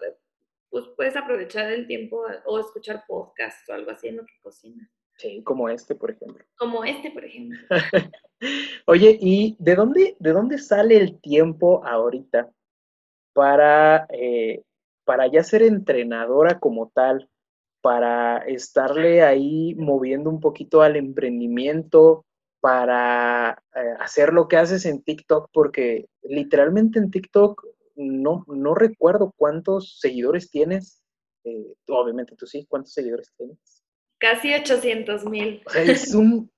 pues 0.69 0.85
puedes 0.95 1.15
aprovechar 1.15 1.71
el 1.71 1.87
tiempo 1.87 2.23
o 2.45 2.59
escuchar 2.59 3.05
podcast 3.07 3.67
o 3.69 3.73
algo 3.73 3.91
así 3.91 4.09
en 4.09 4.17
lo 4.17 4.25
que 4.25 4.33
cocinas. 4.41 4.89
Sí, 5.17 5.41
como 5.43 5.67
este, 5.67 5.95
por 5.95 6.11
ejemplo. 6.11 6.45
Como 6.57 6.83
este, 6.83 7.09
por 7.09 7.25
ejemplo. 7.25 7.57
Oye, 8.85 9.17
¿y 9.19 9.55
de 9.59 9.75
dónde, 9.75 10.15
de 10.19 10.31
dónde 10.31 10.59
sale 10.59 10.97
el 10.97 11.19
tiempo 11.19 11.83
ahorita 11.83 12.51
para, 13.33 14.05
eh, 14.09 14.61
para 15.05 15.25
ya 15.27 15.43
ser 15.43 15.63
entrenadora 15.63 16.59
como 16.59 16.89
tal? 16.89 17.27
Para 17.87 18.39
estarle 18.39 19.23
ahí 19.23 19.73
moviendo 19.75 20.29
un 20.29 20.41
poquito 20.41 20.81
al 20.81 20.97
emprendimiento, 20.97 22.25
para 22.59 23.63
eh, 23.73 23.93
hacer 24.01 24.33
lo 24.33 24.49
que 24.49 24.57
haces 24.57 24.85
en 24.85 25.01
TikTok, 25.01 25.49
porque 25.53 26.09
literalmente 26.21 26.99
en 26.99 27.09
TikTok 27.09 27.65
no, 27.95 28.43
no 28.49 28.75
recuerdo 28.75 29.33
cuántos 29.37 30.01
seguidores 30.01 30.51
tienes. 30.51 31.01
Eh, 31.45 31.75
obviamente 31.87 32.35
tú 32.35 32.45
sí, 32.45 32.65
¿cuántos 32.67 32.91
seguidores 32.91 33.31
tienes? 33.37 33.57
Casi 34.17 34.53
800 34.53 35.23
mil. 35.23 35.61
es 35.73 36.13
un, 36.13 36.51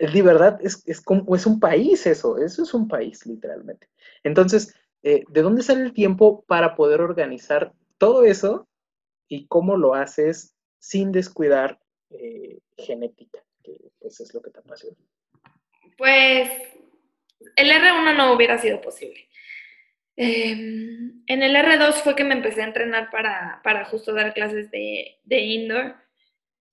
de 0.00 0.22
verdad, 0.22 0.58
es, 0.62 0.82
es, 0.86 1.02
como, 1.02 1.36
es 1.36 1.44
un 1.44 1.60
país 1.60 2.06
eso, 2.06 2.38
eso 2.38 2.62
es 2.62 2.72
un 2.72 2.88
país 2.88 3.26
literalmente. 3.26 3.90
Entonces, 4.24 4.74
eh, 5.02 5.22
¿de 5.28 5.42
dónde 5.42 5.62
sale 5.62 5.82
el 5.82 5.92
tiempo 5.92 6.46
para 6.48 6.76
poder 6.76 7.02
organizar 7.02 7.74
todo 7.98 8.24
eso 8.24 8.66
y 9.28 9.46
cómo 9.46 9.76
lo 9.76 9.94
haces 9.94 10.54
sin 10.78 11.12
descuidar 11.12 11.80
eh, 12.10 12.58
genética, 12.76 13.42
que 13.62 13.76
pues 13.98 14.20
es 14.20 14.32
lo 14.34 14.42
que 14.42 14.50
te 14.50 14.60
apasiona. 14.60 14.96
Pues 15.96 16.50
el 17.56 17.70
R1 17.70 18.16
no 18.16 18.32
hubiera 18.32 18.58
sido 18.58 18.80
posible. 18.80 19.28
Em, 20.16 21.22
en 21.26 21.42
el 21.42 21.54
R2 21.54 21.92
fue 22.02 22.16
que 22.16 22.24
me 22.24 22.34
empecé 22.34 22.62
a 22.62 22.66
entrenar 22.66 23.10
para, 23.10 23.60
para 23.62 23.84
justo 23.84 24.14
dar 24.14 24.32
clases 24.32 24.70
de, 24.70 25.18
de, 25.24 25.40
indoor. 25.40 25.94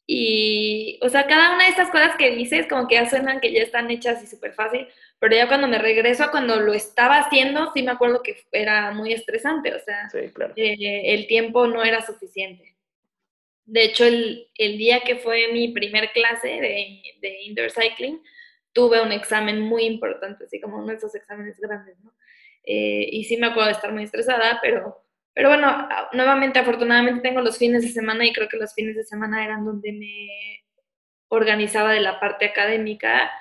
Y, 0.06 1.00
o 1.02 1.10
sea, 1.10 1.28
cada 1.28 1.56
una 1.56 1.64
de 1.64 1.70
estas 1.70 1.90
cosas 1.90 2.16
que 2.18 2.36
dices 2.36 2.68
como 2.68 2.88
que 2.88 2.96
ya 2.96 3.10
suenan 3.10 3.40
que 3.40 3.54
ya 3.54 3.62
están 3.62 3.90
hechas 3.90 4.22
y 4.22 4.28
súper 4.28 4.54
fácil, 4.54 4.88
pero 5.20 5.36
ya 5.36 5.48
cuando 5.48 5.68
me 5.68 5.78
regreso 5.78 6.26
a 6.26 6.32
cuando 6.32 6.60
lo 6.60 6.74
estaba 6.74 7.20
haciendo, 7.20 7.72
sí 7.74 7.84
me 7.84 7.92
acuerdo 7.92 8.22
que 8.22 8.36
era 8.52 8.92
muy 8.92 9.14
estresante, 9.14 9.74
o 9.74 9.80
sea, 9.80 10.10
eh, 10.14 11.14
el 11.14 11.28
tiempo 11.28 11.68
no 11.68 11.84
era 11.84 12.06
suficiente. 12.06 12.76
De 13.66 13.86
hecho, 13.86 14.04
el, 14.06 14.50
día 14.58 15.02
que 15.02 15.16
fue 15.16 15.54
mi 15.54 15.70
primer 15.70 16.12
clase 16.12 16.50
de, 16.50 17.02
de, 17.22 17.42
indoor 17.44 17.72
cycling, 17.72 18.22
tuve 18.74 19.02
un 19.02 19.14
examen 19.14 19.62
muy 19.62 19.86
importante, 19.86 20.44
así 20.44 20.60
como 20.60 20.78
uno 20.78 20.88
de 20.88 20.96
esos 20.96 21.16
exámenes 21.16 21.58
grandes, 21.60 21.98
¿no? 22.02 22.14
Eh, 22.66 23.08
y 23.12 23.24
sí 23.26 23.38
me 23.38 23.48
acuerdo 23.48 23.68
de 23.68 23.74
estar 23.74 23.94
muy 23.94 24.04
estresada, 24.04 24.60
pero, 24.62 25.03
pero 25.34 25.50
bueno, 25.50 25.88
nuevamente, 26.14 26.60
afortunadamente 26.60 27.22
tengo 27.22 27.42
los 27.42 27.58
fines 27.58 27.82
de 27.82 27.90
semana 27.90 28.26
y 28.26 28.34
creo 28.34 28.48
que 28.48 28.58
los 28.58 28.74
fines 28.74 28.96
de 28.96 29.04
semana 29.04 29.44
eran 29.44 29.66
donde 29.66 29.92
me 29.92 30.64
organizaba 31.30 31.92
de 31.92 32.02
la 32.02 32.20
parte 32.20 32.46
académica, 32.46 33.32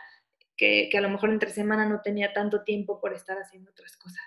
que, 0.56 0.88
que 0.90 0.98
a 0.98 1.02
lo 1.02 1.10
mejor 1.10 1.30
entre 1.30 1.50
semana 1.50 1.86
no 1.86 2.00
tenía 2.00 2.32
tanto 2.32 2.62
tiempo 2.62 3.00
por 3.00 3.12
estar 3.12 3.38
haciendo 3.38 3.70
otras 3.70 3.96
cosas. 3.96 4.22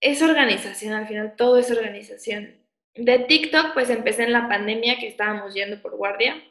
Es 0.00 0.22
organización, 0.22 0.94
al 0.94 1.06
final 1.06 1.34
todo 1.36 1.58
es 1.58 1.70
organización 1.70 2.66
de 2.96 3.18
TikTok, 3.20 3.74
pues 3.74 3.90
empecé 3.90 4.24
en 4.24 4.32
la 4.32 4.48
pandemia 4.48 4.98
que 4.98 5.08
estábamos 5.08 5.54
yendo 5.54 5.80
por 5.80 5.96
guardia. 5.96 6.42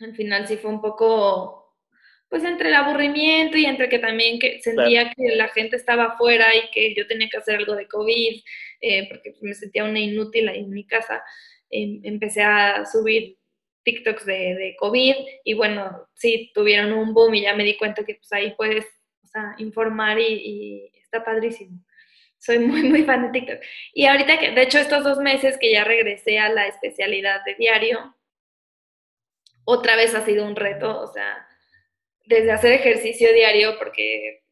Al 0.00 0.14
final 0.14 0.46
sí 0.46 0.56
fue 0.56 0.70
un 0.70 0.80
poco, 0.80 1.65
pues 2.28 2.44
entre 2.44 2.68
el 2.68 2.74
aburrimiento 2.74 3.56
y 3.56 3.66
entre 3.66 3.88
que 3.88 3.98
también 3.98 4.38
que 4.38 4.60
sentía 4.60 5.12
que 5.12 5.36
la 5.36 5.48
gente 5.48 5.76
estaba 5.76 6.06
afuera 6.06 6.54
y 6.56 6.70
que 6.70 6.94
yo 6.94 7.06
tenía 7.06 7.28
que 7.28 7.38
hacer 7.38 7.56
algo 7.56 7.74
de 7.76 7.86
COVID, 7.86 8.42
eh, 8.80 9.08
porque 9.08 9.34
me 9.40 9.54
sentía 9.54 9.84
una 9.84 10.00
inútil 10.00 10.48
ahí 10.48 10.60
en 10.60 10.70
mi 10.70 10.86
casa. 10.86 11.22
Em, 11.70 12.00
empecé 12.04 12.42
a 12.42 12.84
subir 12.86 13.38
TikToks 13.84 14.26
de, 14.26 14.54
de, 14.56 14.76
COVID 14.78 15.14
y 15.44 15.54
bueno, 15.54 16.08
sí, 16.14 16.50
tuvieron 16.54 16.92
un 16.92 17.14
boom 17.14 17.34
y 17.36 17.42
ya 17.42 17.54
me 17.54 17.64
di 17.64 17.76
cuenta 17.76 18.04
que 18.04 18.16
pues 18.16 18.32
ahí 18.32 18.54
puedes 18.56 18.84
o 19.22 19.26
sea, 19.28 19.54
informar 19.58 20.18
y, 20.18 20.24
y 20.24 20.98
está 20.98 21.24
padrísimo. 21.24 21.78
Soy 22.38 22.58
muy, 22.58 22.82
muy 22.82 23.04
fan 23.04 23.22
de 23.22 23.40
TikTok. 23.40 23.60
Y 23.94 24.06
ahorita 24.06 24.38
que, 24.38 24.50
de 24.50 24.62
hecho, 24.62 24.78
estos 24.78 25.04
dos 25.04 25.18
meses 25.18 25.56
que 25.58 25.72
ya 25.72 25.84
regresé 25.84 26.38
a 26.38 26.48
la 26.48 26.66
especialidad 26.66 27.44
de 27.44 27.54
diario, 27.54 28.16
otra 29.64 29.96
vez 29.96 30.14
ha 30.14 30.24
sido 30.24 30.44
un 30.46 30.56
reto, 30.56 31.00
o 31.00 31.06
sea, 31.12 31.45
desde 32.26 32.52
hacer 32.52 32.72
ejercicio 32.72 33.32
diario, 33.32 33.78
porque 33.78 34.42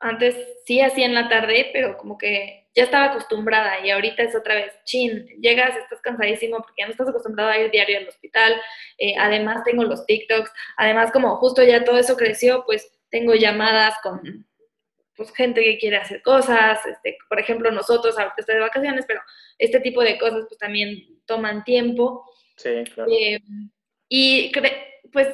antes 0.00 0.36
sí 0.66 0.80
hacía 0.80 1.06
en 1.06 1.14
la 1.14 1.28
tarde, 1.28 1.70
pero 1.72 1.96
como 1.96 2.18
que 2.18 2.66
ya 2.74 2.84
estaba 2.84 3.06
acostumbrada 3.06 3.84
y 3.84 3.90
ahorita 3.90 4.22
es 4.22 4.34
otra 4.34 4.56
vez, 4.56 4.72
chin, 4.84 5.26
llegas, 5.40 5.76
estás 5.76 6.00
cansadísimo 6.00 6.58
porque 6.58 6.82
ya 6.82 6.86
no 6.86 6.92
estás 6.92 7.08
acostumbrado 7.08 7.50
a 7.50 7.58
ir 7.58 7.70
diario 7.70 7.98
al 7.98 8.08
hospital, 8.08 8.60
eh, 8.98 9.14
además 9.18 9.62
tengo 9.64 9.84
los 9.84 10.04
TikToks, 10.06 10.50
además 10.76 11.12
como 11.12 11.36
justo 11.36 11.62
ya 11.62 11.84
todo 11.84 11.98
eso 11.98 12.16
creció, 12.16 12.64
pues 12.66 12.90
tengo 13.10 13.34
llamadas 13.34 13.94
con 14.02 14.46
pues, 15.16 15.32
gente 15.34 15.62
que 15.62 15.78
quiere 15.78 15.96
hacer 15.96 16.20
cosas, 16.22 16.84
este, 16.84 17.16
por 17.28 17.38
ejemplo, 17.38 17.70
nosotros 17.70 18.18
ahorita 18.18 18.34
estoy 18.38 18.56
de 18.56 18.60
vacaciones, 18.62 19.04
pero 19.06 19.20
este 19.58 19.80
tipo 19.80 20.02
de 20.02 20.18
cosas 20.18 20.44
pues 20.48 20.58
también 20.58 21.22
toman 21.26 21.62
tiempo. 21.64 22.28
Sí, 22.56 22.84
claro. 22.92 23.10
Eh, 23.10 23.40
y 24.08 24.52
pues 25.12 25.28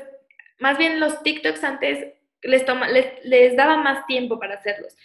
más 0.61 0.79
bien 0.79 1.01
los 1.01 1.23
TikToks 1.23 1.64
antes 1.64 2.14
les, 2.42 2.64
toma, 2.64 2.88
les, 2.88 3.57
daba 3.57 3.77
más 3.77 4.07
tiempo 4.07 4.38
para 4.38 4.55
hacerlos. 4.55 4.96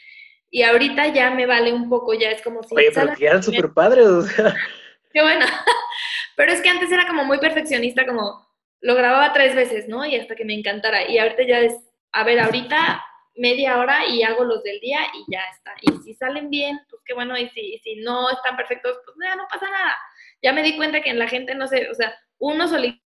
Y 0.51 0.63
ahorita 0.63 1.07
ya 1.07 1.31
me 1.31 1.45
vale 1.45 1.73
un 1.73 1.89
poco, 1.89 2.13
ya 2.13 2.31
es 2.31 2.41
como 2.41 2.63
si... 2.63 2.75
Oye, 2.75 2.91
pero 2.93 3.13
que 3.13 3.25
eran 3.25 3.43
súper 3.43 3.73
padres, 3.73 4.05
o 4.05 4.21
sea... 4.21 4.55
Qué 5.11 5.21
bueno. 5.21 5.45
Pero 6.35 6.51
es 6.51 6.61
que 6.61 6.67
antes 6.67 6.91
era 6.91 7.07
como 7.07 7.23
muy 7.23 7.39
perfeccionista, 7.39 8.05
como 8.05 8.45
lo 8.81 8.95
grababa 8.95 9.31
tres 9.31 9.55
veces, 9.55 9.87
¿no? 9.87 10.05
Y 10.05 10.17
hasta 10.17 10.35
que 10.35 10.43
me 10.43 10.53
encantara. 10.53 11.09
Y 11.09 11.17
ahorita 11.17 11.43
ya 11.43 11.61
es, 11.61 11.73
a 12.11 12.25
ver, 12.25 12.37
ahorita 12.41 13.01
media 13.35 13.79
hora 13.79 14.05
y 14.05 14.23
hago 14.23 14.43
los 14.43 14.61
del 14.63 14.77
día 14.81 14.99
y 15.13 15.31
ya 15.31 15.39
está. 15.53 15.73
Y 15.81 16.03
si 16.03 16.13
salen 16.15 16.49
bien, 16.49 16.81
pues 16.89 17.01
qué 17.05 17.13
bueno. 17.13 17.37
Y 17.37 17.47
si, 17.51 17.79
si 17.81 17.95
no 18.01 18.29
están 18.29 18.57
perfectos, 18.57 18.97
pues 19.05 19.15
ya 19.23 19.37
no 19.37 19.47
pasa 19.49 19.69
nada. 19.69 19.95
Ya 20.43 20.51
me 20.51 20.63
di 20.63 20.75
cuenta 20.75 20.99
que 20.99 21.11
en 21.11 21.19
la 21.19 21.29
gente 21.29 21.55
no 21.55 21.67
sé, 21.67 21.89
o 21.89 21.93
sea, 21.93 22.13
uno 22.37 22.67
solito 22.67 23.04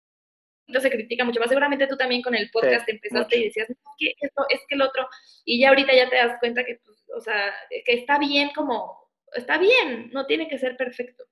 se 0.80 0.90
critica 0.90 1.24
mucho 1.24 1.40
más. 1.40 1.50
Seguramente 1.50 1.88
tú 1.88 1.98
también 1.98 2.22
con 2.22 2.36
el 2.36 2.50
podcast 2.52 2.88
empezaste 2.90 3.38
y 3.38 3.44
decías, 3.46 3.70
no, 3.70 3.76
es 3.76 3.96
que 3.98 4.14
esto, 4.20 4.46
es 4.50 4.60
que 4.68 4.76
el 4.76 4.82
otro. 4.82 5.08
Y 5.46 5.60
ya 5.60 5.70
ahorita 5.70 5.94
ya 5.94 6.10
te 6.10 6.18
das 6.18 6.38
cuenta 6.40 6.64
que, 6.64 6.80
pues, 6.86 7.04
o 7.16 7.22
sea, 7.22 7.54
que 7.70 7.94
está 7.94 8.20
bien 8.20 8.52
como, 8.56 9.10
está 9.34 9.58
bien, 9.58 10.10
no 10.12 10.26
tiene 10.26 10.48
que 10.48 10.58
ser 10.58 10.76
perfecto. 10.76 11.26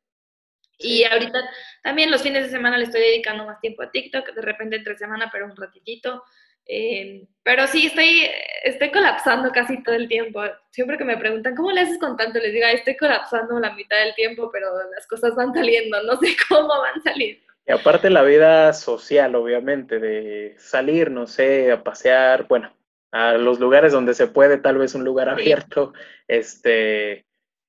Y 0.78 1.04
ahorita 1.04 1.40
también 1.84 2.12
los 2.12 2.22
fines 2.22 2.44
de 2.44 2.50
semana 2.50 2.78
le 2.78 2.86
estoy 2.86 3.02
dedicando 3.02 3.46
más 3.46 3.60
tiempo 3.62 3.84
a 3.84 3.92
TikTok, 3.92 4.34
de 4.34 4.42
repente 4.42 4.76
entre 4.76 4.98
semana, 4.98 5.30
pero 5.32 5.46
un 5.46 5.56
ratitito. 5.56 6.24
Eh, 6.68 7.28
pero 7.44 7.68
sí, 7.68 7.88
estoy, 7.88 8.28
estoy 8.64 8.92
colapsando 8.92 9.52
casi 9.52 9.82
todo 9.84 9.96
el 9.96 10.08
tiempo. 10.08 10.42
Siempre 10.72 10.98
que 10.98 11.06
me 11.06 11.18
preguntan, 11.18 11.56
¿cómo 11.56 11.72
le 11.72 11.82
haces 11.82 12.00
con 12.00 12.18
tanto? 12.18 12.40
Les 12.40 12.54
digo, 12.54 12.66
estoy 12.68 12.98
colapsando 12.98 13.60
la 13.60 13.74
mitad 13.74 13.98
del 13.98 14.16
tiempo, 14.16 14.50
pero 14.52 14.68
las 14.96 15.08
cosas 15.08 15.36
van 15.36 15.54
saliendo, 15.54 16.02
no 16.04 16.18
sé 16.18 16.36
cómo 16.50 16.68
van 16.68 17.02
saliendo. 17.04 17.45
Y 17.68 17.72
aparte 17.72 18.10
la 18.10 18.22
vida 18.22 18.74
social, 18.74 19.36
obviamente, 19.36 20.00
de 20.00 20.56
salir, 20.60 21.10
no 21.10 21.26
sé, 21.26 21.72
a 21.72 21.84
pasear, 21.84 22.48
bueno, 22.48 22.76
a 23.12 23.34
los 23.34 23.60
lugares 23.60 23.92
donde 23.92 24.14
se 24.14 24.28
puede, 24.28 24.58
tal 24.58 24.78
vez 24.78 24.94
un 24.94 25.04
lugar 25.04 25.30
abierto, 25.30 25.94
este, 26.28 27.26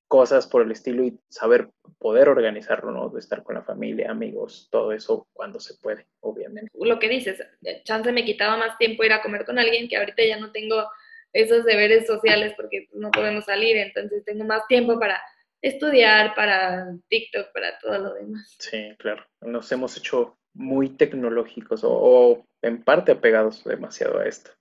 cosas 0.07 0.47
por 0.47 0.61
el 0.61 0.71
estilo 0.71 1.03
y 1.03 1.19
saber 1.29 1.69
poder 1.99 2.29
organizarlo, 2.29 2.91
¿no? 2.91 3.09
De 3.09 3.19
estar 3.19 3.43
con 3.43 3.55
la 3.55 3.63
familia, 3.63 4.11
amigos, 4.11 4.67
todo 4.71 4.91
eso 4.91 5.27
cuando 5.33 5.59
se 5.59 5.75
puede, 5.81 6.05
obviamente. 6.19 6.71
Lo 6.79 6.99
que 6.99 7.09
dices, 7.09 7.39
chance 7.83 8.11
me 8.11 8.25
quitaba 8.25 8.55
más 8.57 8.77
tiempo 8.77 9.03
ir 9.03 9.13
a 9.13 9.21
comer 9.21 9.45
con 9.45 9.57
alguien 9.57 9.89
que 9.89 9.97
ahorita 9.97 10.23
ya 10.23 10.39
no 10.39 10.51
tengo 10.51 10.87
esos 11.33 11.65
deberes 11.65 12.07
sociales 12.07 12.53
porque 12.55 12.87
no 12.93 13.11
podemos 13.11 13.45
salir, 13.45 13.77
entonces 13.77 14.23
tengo 14.25 14.45
más 14.45 14.65
tiempo 14.67 14.99
para 14.99 15.21
estudiar, 15.61 16.35
para 16.35 16.93
TikTok, 17.09 17.51
para 17.53 17.77
todo 17.79 17.97
lo 17.99 18.13
demás. 18.13 18.55
Sí, 18.59 18.95
claro. 18.99 19.25
Nos 19.41 19.71
hemos 19.71 19.97
hecho 19.97 20.37
muy 20.53 20.89
tecnológicos 20.89 21.81
o, 21.83 22.45
en 22.61 22.83
parte 22.83 23.11
apegados 23.11 23.63
demasiado 23.63 24.19
a 24.19 24.25
esto. 24.25 24.51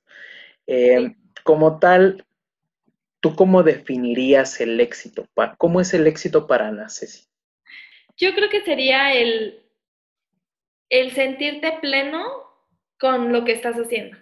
Eh, 0.67 1.15
como 1.45 1.79
tal, 1.79 2.27
¿Tú 3.27 3.35
cómo 3.35 3.63
definirías 3.63 4.61
el 4.61 4.79
éxito? 4.81 5.29
¿Cómo 5.59 5.81
es 5.81 5.93
el 5.95 6.07
éxito 6.07 6.47
para 6.47 6.69
Ana 6.69 6.89
Ceci? 6.89 7.27
Yo 8.17 8.33
creo 8.35 8.49
que 8.49 8.63
sería 8.63 9.15
el, 9.15 9.63
el 10.91 11.11
sentirte 11.13 11.79
pleno 11.81 12.25
con 13.01 13.33
lo 13.33 13.45
que 13.45 13.51
estás 13.51 13.75
haciendo. 13.77 14.17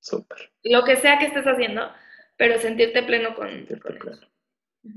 Súper. 0.00 0.50
Lo 0.64 0.84
que 0.84 0.96
sea 0.96 1.18
que 1.18 1.26
estés 1.26 1.46
haciendo, 1.46 1.88
pero 2.36 2.58
sentirte 2.58 3.02
pleno 3.04 3.36
con, 3.36 3.48
sentirte 3.48 3.92
pleno. 3.92 4.26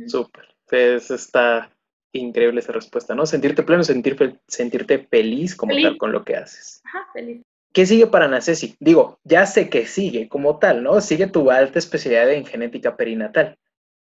Súper. 0.07 0.55
Está 0.71 1.71
increíble 2.13 2.59
esa 2.59 2.73
respuesta, 2.73 3.15
¿no? 3.15 3.25
Sentirte 3.25 3.63
pleno, 3.63 3.83
sentir, 3.83 4.17
sentirte 4.47 4.99
feliz 4.99 5.55
como 5.55 5.73
tal 5.81 5.97
con 5.97 6.11
lo 6.11 6.23
que 6.23 6.35
haces. 6.35 6.81
Ajá, 6.85 7.07
feliz. 7.13 7.41
¿Qué 7.73 7.85
sigue 7.85 8.07
para 8.07 8.27
Nacesi? 8.27 8.75
Digo, 8.79 9.19
ya 9.23 9.45
sé 9.45 9.69
que 9.69 9.85
sigue 9.85 10.27
como 10.27 10.59
tal, 10.59 10.83
¿no? 10.83 10.99
Sigue 10.99 11.27
tu 11.27 11.49
alta 11.51 11.79
especialidad 11.79 12.29
en 12.31 12.45
genética 12.45 12.97
perinatal, 12.97 13.57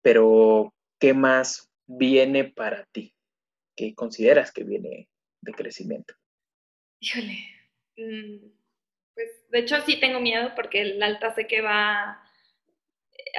pero 0.04 0.74
¿qué 1.00 1.14
más 1.14 1.68
viene 1.88 2.44
para 2.44 2.86
ti? 2.92 3.16
¿Qué 3.76 3.96
consideras 3.96 4.52
que 4.52 4.64
viene 4.64 5.10
de 5.42 5.52
crecimiento? 5.54 6.14
Híjole, 7.00 7.40
mm, 7.98 8.48
pues 9.16 9.30
de 9.50 9.60
hecho 9.60 9.82
sí 9.82 10.00
tengo 10.00 10.20
miedo 10.20 10.52
porque 10.56 10.82
el 10.82 11.02
alta 11.02 11.34
sé 11.34 11.48
que 11.48 11.62
va 11.62 12.22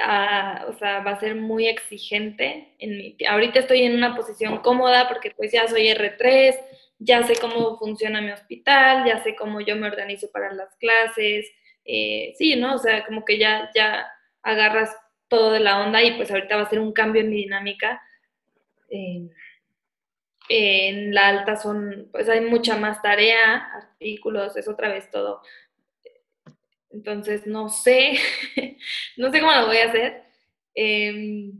a, 0.01 0.65
o 0.67 0.73
sea, 0.73 0.99
va 1.01 1.11
a 1.11 1.19
ser 1.19 1.35
muy 1.35 1.67
exigente. 1.67 2.75
En 2.79 2.97
mi, 2.97 3.17
ahorita 3.27 3.59
estoy 3.59 3.83
en 3.83 3.95
una 3.95 4.15
posición 4.15 4.59
cómoda 4.59 5.07
porque 5.07 5.31
pues 5.31 5.51
ya 5.51 5.67
soy 5.67 5.87
R3, 5.87 6.55
ya 6.99 7.23
sé 7.23 7.35
cómo 7.39 7.77
funciona 7.77 8.21
mi 8.21 8.31
hospital, 8.31 9.05
ya 9.05 9.23
sé 9.23 9.35
cómo 9.35 9.61
yo 9.61 9.75
me 9.75 9.87
organizo 9.87 10.29
para 10.31 10.53
las 10.53 10.75
clases, 10.77 11.51
eh, 11.85 12.33
sí, 12.37 12.55
¿no? 12.55 12.75
O 12.75 12.77
sea, 12.77 13.05
como 13.05 13.25
que 13.25 13.37
ya, 13.37 13.69
ya 13.75 14.07
agarras 14.43 14.95
todo 15.27 15.51
de 15.51 15.59
la 15.59 15.81
onda 15.81 16.03
y 16.03 16.15
pues 16.17 16.31
ahorita 16.31 16.55
va 16.57 16.63
a 16.63 16.69
ser 16.69 16.79
un 16.79 16.93
cambio 16.93 17.21
en 17.21 17.29
mi 17.29 17.37
dinámica. 17.37 18.01
en 20.49 21.13
la 21.13 21.27
alta 21.29 21.55
son, 21.55 22.09
pues 22.11 22.27
hay 22.27 22.41
mucha 22.41 22.75
más 22.75 23.01
tarea, 23.01 23.57
artículos, 23.73 24.57
es 24.57 24.67
otra 24.67 24.89
vez 24.89 25.09
todo. 25.11 25.41
Entonces, 26.91 27.45
no 27.45 27.69
sé, 27.69 28.19
no 29.19 29.31
sé 29.31 29.41
cómo 29.41 29.51
lo 29.51 29.67
voy 29.67 29.77
a 29.77 29.89
hacer. 29.89 30.23
Em, 30.73 31.51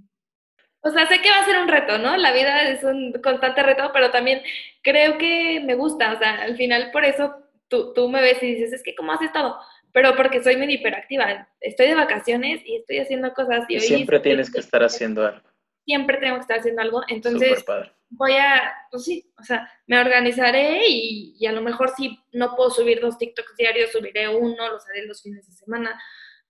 o 0.82 0.90
sea, 0.92 1.06
sé 1.08 1.22
que 1.22 1.30
va 1.30 1.40
a 1.40 1.46
ser 1.46 1.60
un 1.60 1.68
reto, 1.68 1.98
¿no? 1.98 2.16
La 2.16 2.32
vida 2.32 2.64
es 2.70 2.84
un 2.86 3.12
constante 3.22 3.62
reto, 3.62 3.92
pero 3.94 4.12
también 4.12 4.42
creo 4.82 5.18
que 5.18 5.60
me 5.60 5.76
gusta. 5.76 6.14
O 6.14 6.18
sea, 6.18 6.42
al 6.42 6.56
final 6.56 6.90
por 6.92 7.04
eso 7.04 7.36
tú, 7.68 7.94
tú 7.94 8.08
me 8.08 8.22
ves 8.22 8.42
y 8.42 8.56
dices, 8.56 8.72
es 8.72 8.82
que 8.82 8.96
¿cómo 8.96 9.12
has 9.12 9.22
estado? 9.22 9.58
Pero 9.92 10.16
porque 10.16 10.42
soy 10.42 10.56
muy 10.56 10.72
hiperactiva. 10.74 11.50
Estoy 11.60 11.88
de 11.88 11.96
vacaciones 11.96 12.62
y 12.66 12.78
estoy 12.78 13.00
haciendo 13.00 13.34
cosas. 13.34 13.66
Y 13.68 13.80
siempre 13.82 14.22
tienes 14.22 14.50
que 14.50 14.60
estar 14.60 14.82
haciendo 14.82 15.26
algo. 15.26 15.50
Siempre 15.84 16.18
tengo 16.18 16.36
que 16.36 16.42
estar 16.42 16.60
haciendo 16.60 16.82
algo. 16.82 17.02
Entonces, 17.10 17.66
voy 18.10 18.34
a, 18.38 18.74
pues 18.90 19.04
sí, 19.04 19.30
o 19.38 19.44
sea, 19.44 19.70
me 19.86 20.00
organizaré 20.00 20.88
y, 20.88 21.36
y, 21.38 21.46
a 21.48 21.52
lo 21.52 21.62
mejor 21.62 21.90
si 21.98 22.20
no 22.32 22.56
puedo 22.56 22.70
subir 22.70 23.02
dos 23.02 23.18
TikToks 23.18 23.58
diarios, 23.58 23.92
subiré 23.92 24.30
uno, 24.30 24.70
los 24.70 24.88
haré 24.88 25.06
los 25.08 25.22
fines 25.22 25.46
de 25.48 25.54
semana 25.54 26.00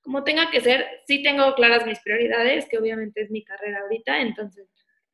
como 0.02 0.24
tenga 0.24 0.50
que 0.52 0.62
ser, 0.62 0.86
sí 1.08 1.22
tengo 1.24 1.54
claras 1.56 1.86
mis 1.86 2.00
prioridades, 2.00 2.68
que 2.70 2.78
obviamente 2.78 3.22
es 3.22 3.32
mi 3.32 3.44
carrera 3.44 3.80
ahorita, 3.82 4.22
entonces 4.22 4.68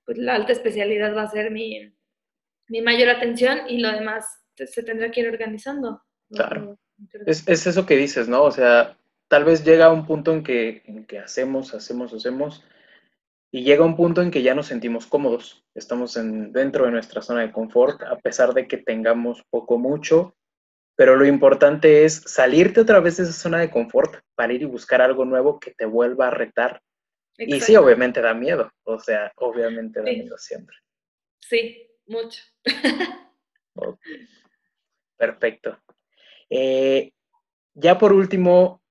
pues 0.05 0.17
la 0.17 0.35
alta 0.35 0.51
especialidad 0.51 1.15
va 1.15 1.23
a 1.23 1.31
ser 1.31 1.51
mi, 1.51 1.91
mi 2.67 2.81
mayor 2.81 3.09
atención 3.09 3.61
y 3.67 3.79
lo 3.79 3.91
demás 3.91 4.25
se 4.55 4.83
tendrá 4.83 5.11
que 5.11 5.21
ir 5.21 5.29
organizando. 5.29 6.01
Claro. 6.29 6.77
Es, 7.25 7.47
es, 7.47 7.67
eso 7.67 7.85
que 7.85 7.97
dices, 7.97 8.29
¿no? 8.29 8.43
O 8.43 8.51
sea, 8.51 8.97
tal 9.27 9.43
vez 9.43 9.65
llega 9.65 9.91
un 9.91 10.05
punto 10.05 10.31
en 10.31 10.43
que, 10.43 10.83
en 10.85 11.05
que 11.05 11.19
hacemos, 11.19 11.73
hacemos, 11.73 12.13
hacemos, 12.13 12.63
y 13.51 13.63
llega 13.63 13.85
un 13.85 13.95
punto 13.95 14.21
en 14.21 14.31
que 14.31 14.43
ya 14.43 14.55
nos 14.55 14.67
sentimos 14.67 15.07
cómodos. 15.07 15.65
Estamos 15.73 16.17
en, 16.17 16.51
dentro 16.51 16.85
de 16.85 16.91
nuestra 16.91 17.21
zona 17.21 17.41
de 17.41 17.51
confort, 17.51 18.01
a 18.03 18.17
pesar 18.17 18.53
de 18.53 18.67
que 18.67 18.77
tengamos 18.77 19.43
poco 19.49 19.77
mucho, 19.77 20.35
pero 20.95 21.15
lo 21.15 21.25
importante 21.25 22.05
es 22.05 22.23
salirte 22.25 22.81
otra 22.81 22.99
vez 22.99 23.17
de 23.17 23.23
esa 23.23 23.33
zona 23.33 23.59
de 23.59 23.69
confort 23.69 24.21
para 24.33 24.53
ir 24.53 24.61
y 24.61 24.65
buscar 24.65 25.01
algo 25.01 25.25
nuevo 25.25 25.59
que 25.59 25.71
te 25.71 25.85
vuelva 25.85 26.27
a 26.27 26.31
retar. 26.31 26.81
Y 27.37 27.59
sí, 27.59 27.75
obviamente 27.75 28.21
da 28.21 28.33
miedo, 28.33 28.71
o 28.83 28.97
sea, 28.97 29.31
obviamente 29.35 29.99
da 29.99 30.05
miedo 30.05 30.37
siempre. 30.37 30.77
Sí, 31.39 31.91
mucho. 32.07 32.41
Perfecto. 35.17 35.77
Eh, 36.49 37.11
ya 37.73 37.97
por 37.97 38.13
último, 38.13 38.81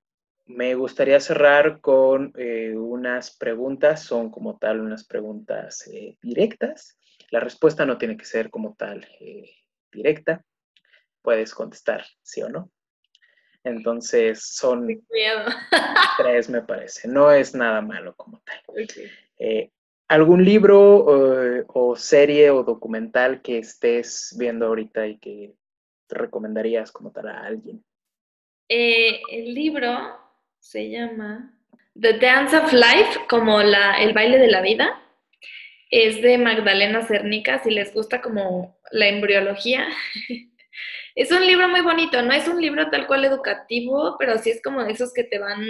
me 0.45 0.75
gustaría 0.75 1.19
cerrar 1.21 1.81
con 1.81 2.35
eh, 2.37 2.75
unas 2.77 3.35
preguntas, 3.35 4.03
son 4.03 4.31
como 4.31 4.59
tal 4.59 4.81
unas 4.81 5.07
preguntas 5.07 5.89
eh, 5.91 6.19
directas. 6.21 6.99
La 7.31 7.41
respuesta 7.41 7.87
no 7.87 7.97
tiene 7.97 8.19
que 8.19 8.27
ser 8.27 8.51
como 8.51 8.75
tal 8.75 9.09
directa 9.91 10.45
puedes 11.25 11.55
contestar 11.55 12.05
sí 12.23 12.43
o 12.43 12.49
no. 12.49 12.71
Entonces 13.65 14.45
son 14.45 14.87
tres, 16.19 16.51
me 16.51 16.61
parece. 16.61 17.09
No 17.09 17.33
es 17.33 17.55
nada 17.55 17.81
malo 17.81 18.15
como 18.15 18.41
tal. 18.41 18.87
Eh, 19.39 19.71
¿Algún 20.07 20.45
libro 20.45 21.57
eh, 21.57 21.65
o 21.69 21.97
serie 21.97 22.51
o 22.51 22.63
documental 22.63 23.41
que 23.41 23.59
estés 23.59 24.37
viendo 24.39 24.67
ahorita 24.67 25.07
y 25.07 25.19
que 25.19 25.55
te 26.07 26.15
recomendarías 26.15 26.93
como 26.93 27.11
tal 27.11 27.29
a 27.29 27.41
alguien? 27.41 27.83
Eh, 28.69 29.23
el 29.31 29.55
libro 29.55 29.91
se 30.61 30.91
llama 30.91 31.59
The 31.99 32.19
Dance 32.19 32.57
of 32.57 32.71
Life, 32.73 33.21
como 33.31 33.63
la, 33.63 34.03
el 34.03 34.13
baile 34.13 34.39
de 34.39 34.49
la 34.49 34.61
vida. 34.61 35.01
Es 35.91 36.21
de 36.21 36.37
Magdalena 36.37 37.03
Cernica, 37.07 37.63
si 37.63 37.71
les 37.71 37.95
gusta 37.95 38.21
como 38.21 38.79
la 38.91 39.09
embriología. 39.09 39.89
Es 41.15 41.31
un 41.31 41.47
libro 41.47 41.69
muy 41.69 41.81
bonito, 41.81 42.23
no 42.23 42.33
es 42.33 42.49
un 42.49 42.61
libro 42.61 42.91
tal 42.91 43.07
cual 43.07 43.25
educativo, 43.25 44.17
pero 44.19 44.39
sí 44.39 44.51
es 44.51 44.63
como 44.63 44.83
de 44.85 44.93
esos 44.93 45.13
que 45.13 45.25
te 45.25 45.39
van 45.39 45.65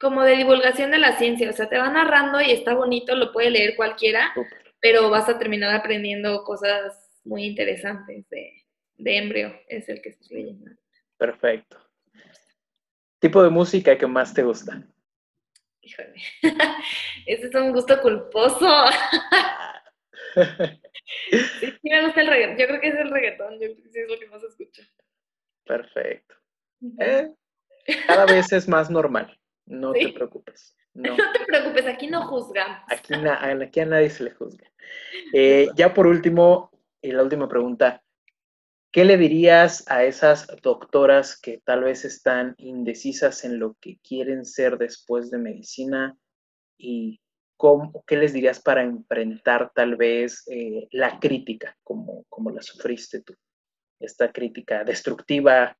como 0.00 0.22
de 0.22 0.36
divulgación 0.36 0.90
de 0.90 0.98
la 0.98 1.18
ciencia, 1.18 1.50
o 1.50 1.52
sea, 1.52 1.68
te 1.68 1.76
va 1.76 1.90
narrando 1.90 2.40
y 2.40 2.50
está 2.50 2.72
bonito, 2.72 3.14
lo 3.14 3.32
puede 3.32 3.50
leer 3.50 3.76
cualquiera, 3.76 4.32
pero 4.80 5.10
vas 5.10 5.28
a 5.28 5.38
terminar 5.38 5.74
aprendiendo 5.74 6.42
cosas 6.42 7.20
muy 7.22 7.44
interesantes 7.44 8.26
de, 8.30 8.64
de 8.96 9.16
embrio, 9.18 9.54
es 9.68 9.88
el 9.90 10.00
que 10.00 10.10
estoy 10.10 10.38
leyendo. 10.38 10.70
Perfecto. 11.18 11.76
tipo 13.18 13.42
de 13.42 13.50
música 13.50 13.98
que 13.98 14.06
más 14.06 14.32
te 14.32 14.42
gusta. 14.42 14.82
Híjole, 15.82 16.14
ese 17.26 17.46
es 17.46 17.54
un 17.54 17.72
gusto 17.72 18.00
culposo. 18.00 18.66
sí, 20.34 21.78
me 21.82 22.04
gusta 22.04 22.20
el 22.20 22.26
reggaetón. 22.26 22.58
Yo 22.58 22.66
creo 22.66 22.80
que 22.80 22.88
es 22.88 22.94
el 22.94 23.10
reggaetón. 23.10 23.52
Yo 23.54 23.58
creo 23.58 23.76
que 23.76 23.88
sí 23.90 23.98
es 24.00 24.10
lo 24.10 24.18
que 24.18 24.26
más 24.28 24.42
escucho. 24.42 24.82
Perfecto. 25.64 26.34
Eh, 26.98 27.30
cada 28.06 28.26
vez 28.26 28.52
es 28.52 28.68
más 28.68 28.90
normal. 28.90 29.38
No 29.66 29.92
te 29.92 30.08
preocupes. 30.12 30.76
No. 30.92 31.14
te 31.14 31.44
preocupes, 31.46 31.86
aquí 31.86 32.08
no 32.08 32.26
juzgamos. 32.26 32.80
Aquí, 32.88 33.14
aquí 33.14 33.80
a 33.80 33.86
nadie 33.86 34.10
se 34.10 34.24
le 34.24 34.32
juzga. 34.32 34.68
Eh, 35.32 35.68
ya 35.76 35.94
por 35.94 36.08
último, 36.08 36.72
y 37.00 37.12
la 37.12 37.22
última 37.22 37.48
pregunta, 37.48 38.02
¿qué 38.90 39.04
le 39.04 39.16
dirías 39.16 39.88
a 39.88 40.02
esas 40.02 40.48
doctoras 40.62 41.40
que 41.40 41.62
tal 41.64 41.84
vez 41.84 42.04
están 42.04 42.56
indecisas 42.58 43.44
en 43.44 43.60
lo 43.60 43.76
que 43.80 43.98
quieren 44.02 44.44
ser 44.44 44.78
después 44.78 45.30
de 45.30 45.38
medicina? 45.38 46.18
¿Y 46.76 47.20
qué 48.06 48.16
les 48.16 48.32
dirías 48.32 48.60
para 48.60 48.82
enfrentar 48.82 49.72
tal 49.74 49.96
vez 49.96 50.44
eh, 50.48 50.88
la 50.92 51.18
crítica, 51.18 51.76
como, 51.82 52.24
como 52.28 52.50
la 52.50 52.62
sufriste 52.62 53.20
tú? 53.22 53.34
Esta 53.98 54.32
crítica 54.32 54.82
destructiva, 54.84 55.76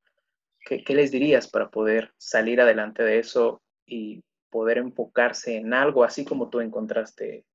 ¿qué, 0.64 0.84
¿qué 0.84 0.94
les 0.94 1.10
dirías 1.10 1.48
para 1.48 1.70
poder 1.70 2.12
salir 2.18 2.60
adelante 2.60 3.02
de 3.02 3.18
eso 3.18 3.62
y 3.86 4.22
poder 4.50 4.78
enfocarse 4.78 5.56
en 5.56 5.72
algo 5.72 6.04
así 6.04 6.24
como 6.24 6.50
tú 6.50 6.60
encontraste 6.60 7.46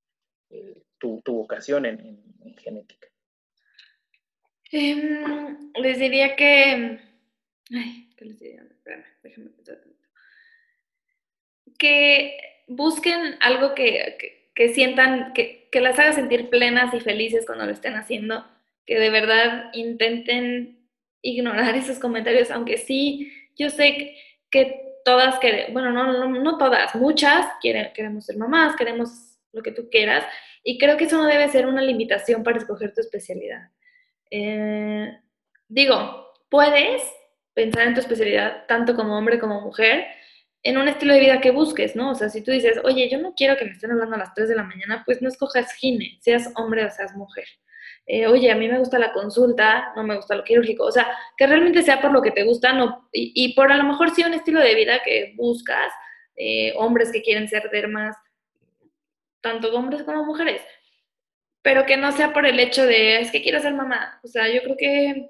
eh, 0.49 0.81
tu, 0.97 1.21
vocación 1.25 1.85
en, 1.85 2.57
genética? 2.57 3.07
Em, 4.71 5.71
les 5.75 5.99
diría 5.99 6.35
que... 6.35 6.99
Ay, 7.71 8.09
¿qué 8.17 8.25
les 8.25 8.39
diría? 8.39 8.63
Espérame, 8.63 9.05
déjenme 9.21 9.49
pensar. 9.51 9.81
Que 11.77 12.54
busquen 12.67 13.37
algo 13.41 13.75
que, 13.75 14.51
sientan, 14.73 15.33
que, 15.33 15.69
que, 15.71 15.81
las 15.81 15.99
haga 15.99 16.13
sentir 16.13 16.49
plenas 16.49 16.93
y 16.93 16.99
felices 16.99 17.45
cuando 17.45 17.65
lo 17.65 17.71
estén 17.71 17.95
haciendo, 17.95 18.45
que 18.85 18.99
de 18.99 19.09
verdad 19.09 19.69
intenten 19.73 20.87
ignorar 21.21 21.75
esos 21.75 21.99
comentarios, 21.99 22.51
aunque 22.51 22.77
sí, 22.77 23.31
yo 23.57 23.69
sé 23.69 24.15
que 24.49 24.85
todas, 25.03 25.37
queremos, 25.39 25.73
bueno, 25.73 25.91
no, 25.91 26.27
no, 26.27 26.57
todas, 26.57 26.95
muchas 26.95 27.45
queremos 27.61 28.25
ser 28.25 28.37
mamás, 28.37 28.75
queremos 28.75 29.37
lo 29.51 29.61
que 29.61 29.71
tú 29.71 29.89
quieras, 29.89 30.25
y 30.63 30.77
creo 30.77 30.97
que 30.97 31.05
eso 31.05 31.17
no 31.17 31.27
debe 31.27 31.47
ser 31.49 31.67
una 31.67 31.81
limitación 31.81 32.43
para 32.43 32.57
escoger 32.57 32.93
tu 32.93 33.01
especialidad. 33.01 33.69
Eh, 34.31 35.15
digo, 35.67 36.33
puedes 36.49 37.03
pensar 37.53 37.87
en 37.87 37.93
tu 37.93 37.99
especialidad 37.99 38.65
tanto 38.67 38.95
como 38.95 39.17
hombre 39.17 39.39
como 39.39 39.61
mujer 39.61 40.07
en 40.65 40.79
un 40.79 40.87
estilo 40.87 41.13
de 41.13 41.19
vida 41.19 41.41
que 41.41 41.51
busques, 41.51 41.95
¿no? 41.95 42.09
O 42.09 42.15
sea, 42.15 42.27
si 42.27 42.41
tú 42.41 42.49
dices, 42.49 42.79
oye, 42.83 43.07
yo 43.07 43.19
no 43.19 43.35
quiero 43.35 43.55
que 43.55 43.65
me 43.65 43.71
estén 43.71 43.91
hablando 43.91 44.15
a 44.15 44.19
las 44.19 44.33
3 44.33 44.49
de 44.49 44.55
la 44.55 44.63
mañana, 44.63 45.03
pues 45.05 45.21
no 45.21 45.29
escojas 45.29 45.71
gine, 45.73 46.17
seas 46.21 46.51
hombre 46.55 46.83
o 46.83 46.89
seas 46.89 47.15
mujer. 47.15 47.45
Eh, 48.07 48.25
oye, 48.25 48.49
a 48.49 48.55
mí 48.55 48.67
me 48.67 48.79
gusta 48.79 48.97
la 48.97 49.13
consulta, 49.13 49.93
no 49.95 50.03
me 50.03 50.15
gusta 50.15 50.35
lo 50.35 50.43
quirúrgico, 50.43 50.85
o 50.85 50.91
sea, 50.91 51.07
que 51.37 51.45
realmente 51.45 51.83
sea 51.83 52.01
por 52.01 52.11
lo 52.11 52.21
que 52.21 52.31
te 52.31 52.43
gusta 52.43 52.73
no, 52.73 53.07
y, 53.11 53.53
por 53.53 53.71
a 53.71 53.77
lo 53.77 53.83
mejor 53.83 54.09
sí 54.09 54.23
un 54.23 54.33
estilo 54.33 54.59
de 54.59 54.73
vida 54.73 55.01
que 55.03 55.33
buscas, 55.37 55.93
eh, 56.35 56.73
hombres 56.77 57.11
que 57.11 57.21
quieren 57.21 57.47
ser 57.47 57.69
dermas, 57.69 58.15
tanto 59.41 59.71
hombres 59.75 60.03
como 60.03 60.25
mujeres, 60.25 60.61
pero 61.61 61.85
que 61.85 61.97
no 61.97 62.11
sea 62.11 62.33
por 62.33 62.45
el 62.45 62.59
hecho 62.59 62.85
de, 62.85 63.19
es 63.19 63.31
que 63.31 63.43
quiero 63.43 63.59
ser 63.59 63.73
mamá, 63.73 64.19
o 64.23 64.27
sea, 64.27 64.49
yo 64.49 64.61
creo 64.63 64.77
que 64.77 65.29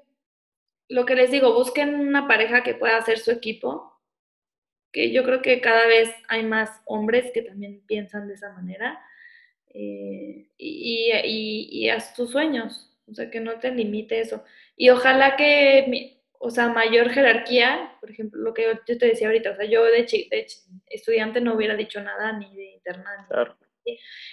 lo 0.88 1.04
que 1.04 1.14
les 1.14 1.30
digo, 1.30 1.52
busquen 1.54 1.94
una 1.94 2.26
pareja 2.26 2.62
que 2.62 2.74
pueda 2.74 2.96
hacer 2.96 3.18
su 3.18 3.30
equipo, 3.30 3.95
que 4.96 5.12
yo 5.12 5.24
creo 5.24 5.42
que 5.42 5.60
cada 5.60 5.86
vez 5.86 6.10
hay 6.26 6.42
más 6.42 6.70
hombres 6.86 7.30
que 7.34 7.42
también 7.42 7.82
piensan 7.86 8.28
de 8.28 8.32
esa 8.32 8.50
manera 8.52 8.98
eh, 9.74 10.48
y, 10.56 11.12
y, 11.12 11.68
y, 11.70 11.90
haz 11.90 12.14
tus 12.14 12.30
sueños, 12.30 12.96
o 13.06 13.12
sea, 13.12 13.30
que 13.30 13.40
no 13.40 13.58
te 13.58 13.70
limite 13.72 14.20
eso. 14.20 14.42
Y 14.74 14.88
ojalá 14.88 15.36
que, 15.36 16.18
o 16.38 16.48
sea, 16.50 16.68
mayor 16.68 17.10
jerarquía, 17.10 17.94
por 18.00 18.10
ejemplo, 18.10 18.40
lo 18.40 18.54
que 18.54 18.78
yo, 18.88 18.96
te 18.96 19.06
decía 19.06 19.26
ahorita, 19.26 19.50
o 19.50 19.56
sea, 19.56 19.66
yo 19.66 19.84
de, 19.84 20.06
estudiante 20.86 21.42
no 21.42 21.56
hubiera 21.56 21.76
dicho 21.76 22.00
nada 22.00 22.32
ni 22.32 22.56
de 22.56 22.72
internado. 22.72 23.26
Claro. 23.28 23.58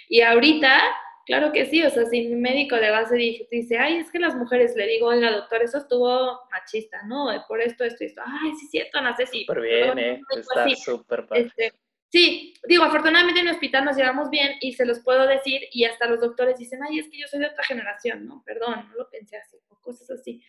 Y 0.08 0.22
ahorita, 0.22 0.82
claro 1.26 1.52
que 1.52 1.66
sí, 1.66 1.82
o 1.82 1.90
sea, 1.90 2.06
si 2.06 2.28
mi 2.28 2.36
médico 2.36 2.76
de 2.76 2.90
base 2.90 3.16
dice, 3.50 3.78
ay, 3.78 3.96
es 3.96 4.10
que 4.10 4.18
las 4.18 4.34
mujeres, 4.34 4.74
le 4.76 4.86
digo, 4.86 5.08
oiga, 5.08 5.30
doctor, 5.30 5.62
eso 5.62 5.78
estuvo 5.78 6.40
machista, 6.50 7.02
¿no? 7.04 7.28
Por 7.48 7.60
esto, 7.60 7.84
esto 7.84 8.04
y 8.04 8.06
esto. 8.08 8.22
Ay, 8.24 8.52
sí, 8.60 8.66
cierto, 8.68 9.00
no 9.00 9.14
sé 9.16 9.26
si. 9.26 9.44
Súper 9.44 9.60
bien, 9.60 9.98
¿eh? 9.98 10.20
Está 10.36 10.68
súper. 10.76 11.26
Este, 11.32 11.72
Sí, 12.14 12.54
digo, 12.68 12.84
afortunadamente 12.84 13.40
en 13.40 13.48
el 13.48 13.54
hospital 13.54 13.84
nos 13.84 13.96
llevamos 13.96 14.30
bien 14.30 14.52
y 14.60 14.74
se 14.74 14.86
los 14.86 15.00
puedo 15.00 15.26
decir 15.26 15.62
y 15.72 15.84
hasta 15.84 16.06
los 16.06 16.20
doctores 16.20 16.56
dicen, 16.56 16.78
ay, 16.84 17.00
es 17.00 17.08
que 17.08 17.18
yo 17.18 17.26
soy 17.26 17.40
de 17.40 17.46
otra 17.46 17.64
generación, 17.64 18.24
¿no? 18.24 18.40
Perdón, 18.46 18.88
no 18.88 18.94
lo 18.94 19.10
pensé 19.10 19.36
así, 19.36 19.56
o 19.66 19.80
cosas 19.80 20.08
así. 20.12 20.40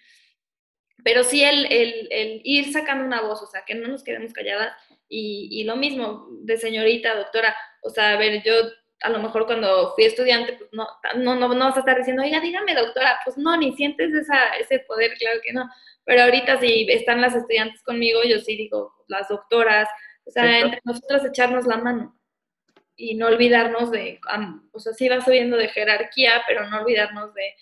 Pero 1.04 1.24
sí 1.24 1.44
el, 1.44 1.66
el, 1.72 2.42
ir 2.44 2.72
sacando 2.72 3.04
una 3.04 3.22
voz, 3.22 3.42
o 3.42 3.48
sea, 3.48 3.64
que 3.66 3.74
no 3.74 3.88
nos 3.88 4.04
quedemos 4.04 4.32
calladas 4.32 4.78
y, 5.10 5.48
y, 5.50 5.64
lo 5.64 5.76
mismo 5.76 6.28
de 6.42 6.58
señorita, 6.58 7.16
doctora, 7.16 7.56
o 7.82 7.90
sea, 7.90 8.12
a 8.12 8.18
ver, 8.18 8.44
yo 8.44 8.54
a 9.06 9.10
lo 9.10 9.20
mejor 9.20 9.46
cuando 9.46 9.94
fui 9.94 10.06
estudiante, 10.06 10.54
pues 10.54 10.70
no, 10.74 10.88
no, 11.18 11.36
no, 11.36 11.54
no 11.54 11.66
vas 11.66 11.78
a 11.78 11.82
estar 11.82 11.96
diciendo, 11.96 12.24
oiga, 12.24 12.40
dígame 12.40 12.74
doctora, 12.74 13.20
pues 13.24 13.38
no, 13.38 13.56
ni 13.56 13.76
sientes 13.76 14.12
esa, 14.14 14.56
ese 14.60 14.80
poder, 14.80 15.14
claro 15.20 15.40
que 15.44 15.54
no. 15.54 15.70
Pero 16.04 16.24
ahorita 16.24 16.60
si 16.60 16.88
están 16.90 17.22
las 17.22 17.36
estudiantes 17.36 17.84
conmigo, 17.84 18.22
yo 18.24 18.40
sí 18.40 18.58
digo, 18.58 19.06
las 19.08 19.28
doctoras, 19.28 19.88
o 20.26 20.32
sea, 20.32 20.60
entre 20.60 20.82
nosotros 20.84 21.24
echarnos 21.24 21.68
la 21.68 21.78
mano 21.78 22.20
y 22.96 23.14
no 23.14 23.28
olvidarnos 23.28 23.92
de, 23.92 24.20
o 24.72 24.80
sea, 24.80 24.94
sí 24.94 25.08
va 25.08 25.22
subiendo 25.22 25.56
de 25.56 25.68
jerarquía, 25.68 26.42
pero 26.48 26.68
no 26.68 26.82
olvidarnos 26.82 27.32
de, 27.36 27.54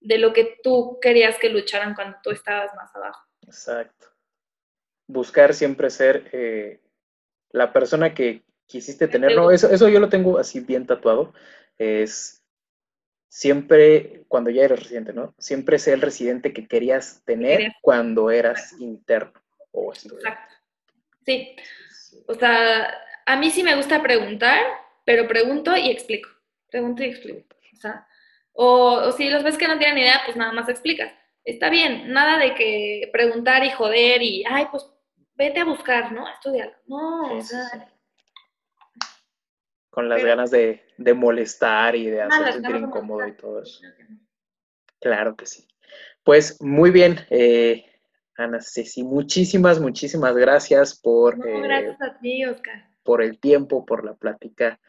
de 0.00 0.18
lo 0.18 0.32
que 0.32 0.58
tú 0.62 0.98
querías 1.02 1.38
que 1.38 1.48
lucharan 1.48 1.94
cuando 1.94 2.18
tú 2.22 2.30
estabas 2.30 2.72
más 2.76 2.94
abajo. 2.94 3.20
Exacto. 3.42 4.06
Buscar 5.08 5.54
siempre 5.54 5.90
ser 5.90 6.30
eh, 6.32 6.80
la 7.50 7.72
persona 7.72 8.14
que 8.14 8.44
quisiste 8.66 9.08
tener. 9.08 9.34
No, 9.34 9.50
eso, 9.50 9.70
eso 9.70 9.88
yo 9.88 10.00
lo 10.00 10.08
tengo 10.08 10.38
así 10.38 10.60
bien 10.60 10.86
tatuado. 10.86 11.32
Es 11.78 12.42
siempre, 13.28 14.24
cuando 14.28 14.50
ya 14.50 14.62
eres 14.62 14.80
residente, 14.80 15.12
¿no? 15.12 15.34
Siempre 15.38 15.78
ser 15.78 15.94
el 15.94 16.02
residente 16.02 16.52
que 16.52 16.68
querías 16.68 17.22
tener 17.24 17.72
cuando 17.82 18.30
eras 18.30 18.74
interno 18.78 19.32
o 19.72 19.92
estudiante. 19.92 20.28
Exacto. 20.28 20.54
Sí. 21.26 21.56
O 22.28 22.34
sea, 22.34 22.94
a 23.26 23.36
mí 23.36 23.50
sí 23.50 23.62
me 23.62 23.74
gusta 23.74 24.02
preguntar, 24.02 24.60
pero 25.04 25.26
pregunto 25.26 25.76
y 25.76 25.90
explico. 25.90 26.28
Pregunto 26.70 27.02
y 27.02 27.06
explico. 27.06 27.44
O 27.72 27.76
sea, 27.76 28.06
o, 28.52 29.12
si 29.12 29.28
los 29.28 29.42
ves 29.42 29.58
que 29.58 29.68
no 29.68 29.78
tienen 29.78 29.98
idea, 29.98 30.20
pues 30.24 30.36
nada 30.36 30.52
más 30.52 30.68
explicas. 30.68 31.12
Está 31.44 31.70
bien, 31.70 32.12
nada 32.12 32.38
de 32.38 32.54
que 32.54 33.10
preguntar 33.12 33.64
y 33.64 33.70
joder 33.70 34.22
y, 34.22 34.44
ay, 34.48 34.66
pues 34.70 34.86
vete 35.34 35.60
a 35.60 35.64
buscar, 35.64 36.12
¿no? 36.12 36.28
Estudiar. 36.28 36.78
No, 36.86 37.36
o 37.36 37.42
sea. 37.42 37.90
Con 39.94 40.08
las 40.08 40.24
ganas 40.24 40.50
de, 40.50 40.82
molestar 41.14 41.94
y 41.94 42.06
de 42.06 42.22
hacer 42.22 42.54
sentir 42.54 42.76
incómodo 42.76 43.28
y 43.28 43.32
todo 43.36 43.62
eso. 43.62 43.80
Claro 45.00 45.36
que 45.36 45.46
sí. 45.46 45.68
Pues 46.24 46.60
muy 46.60 46.90
bien. 46.90 47.20
Eh, 47.30 47.84
Ana 48.36 48.58
Ceci, 48.60 49.04
muchísimas, 49.04 49.78
muchísimas 49.78 50.34
gracias 50.34 50.98
por... 51.00 51.38
No, 51.38 51.62
gracias 51.62 52.02
a 52.02 52.18
ti, 52.18 52.44
Oscar. 52.44 52.88
Por 53.04 53.22
el 53.22 53.38
tiempo, 53.38 53.86
por 53.86 54.04
la 54.04 54.14
plática, 54.14 54.80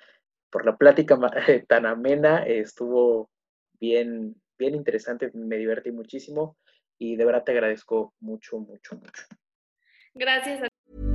por 0.50 0.66
la 0.66 0.76
plática 0.76 1.20
tan 1.68 1.86
amena. 1.86 2.44
Estuvo 2.44 3.30
bien, 3.80 4.36
bien 4.58 4.74
interesante, 4.74 5.30
me 5.36 5.58
divertí 5.58 5.92
muchísimo 5.92 6.58
y 6.98 7.16
de 7.16 7.26
verdad 7.26 7.44
te 7.44 7.52
agradezco 7.52 8.16
mucho, 8.20 8.58
mucho, 8.58 8.96
mucho. 8.96 9.24
Gracias 10.16 10.64
a 10.64 11.15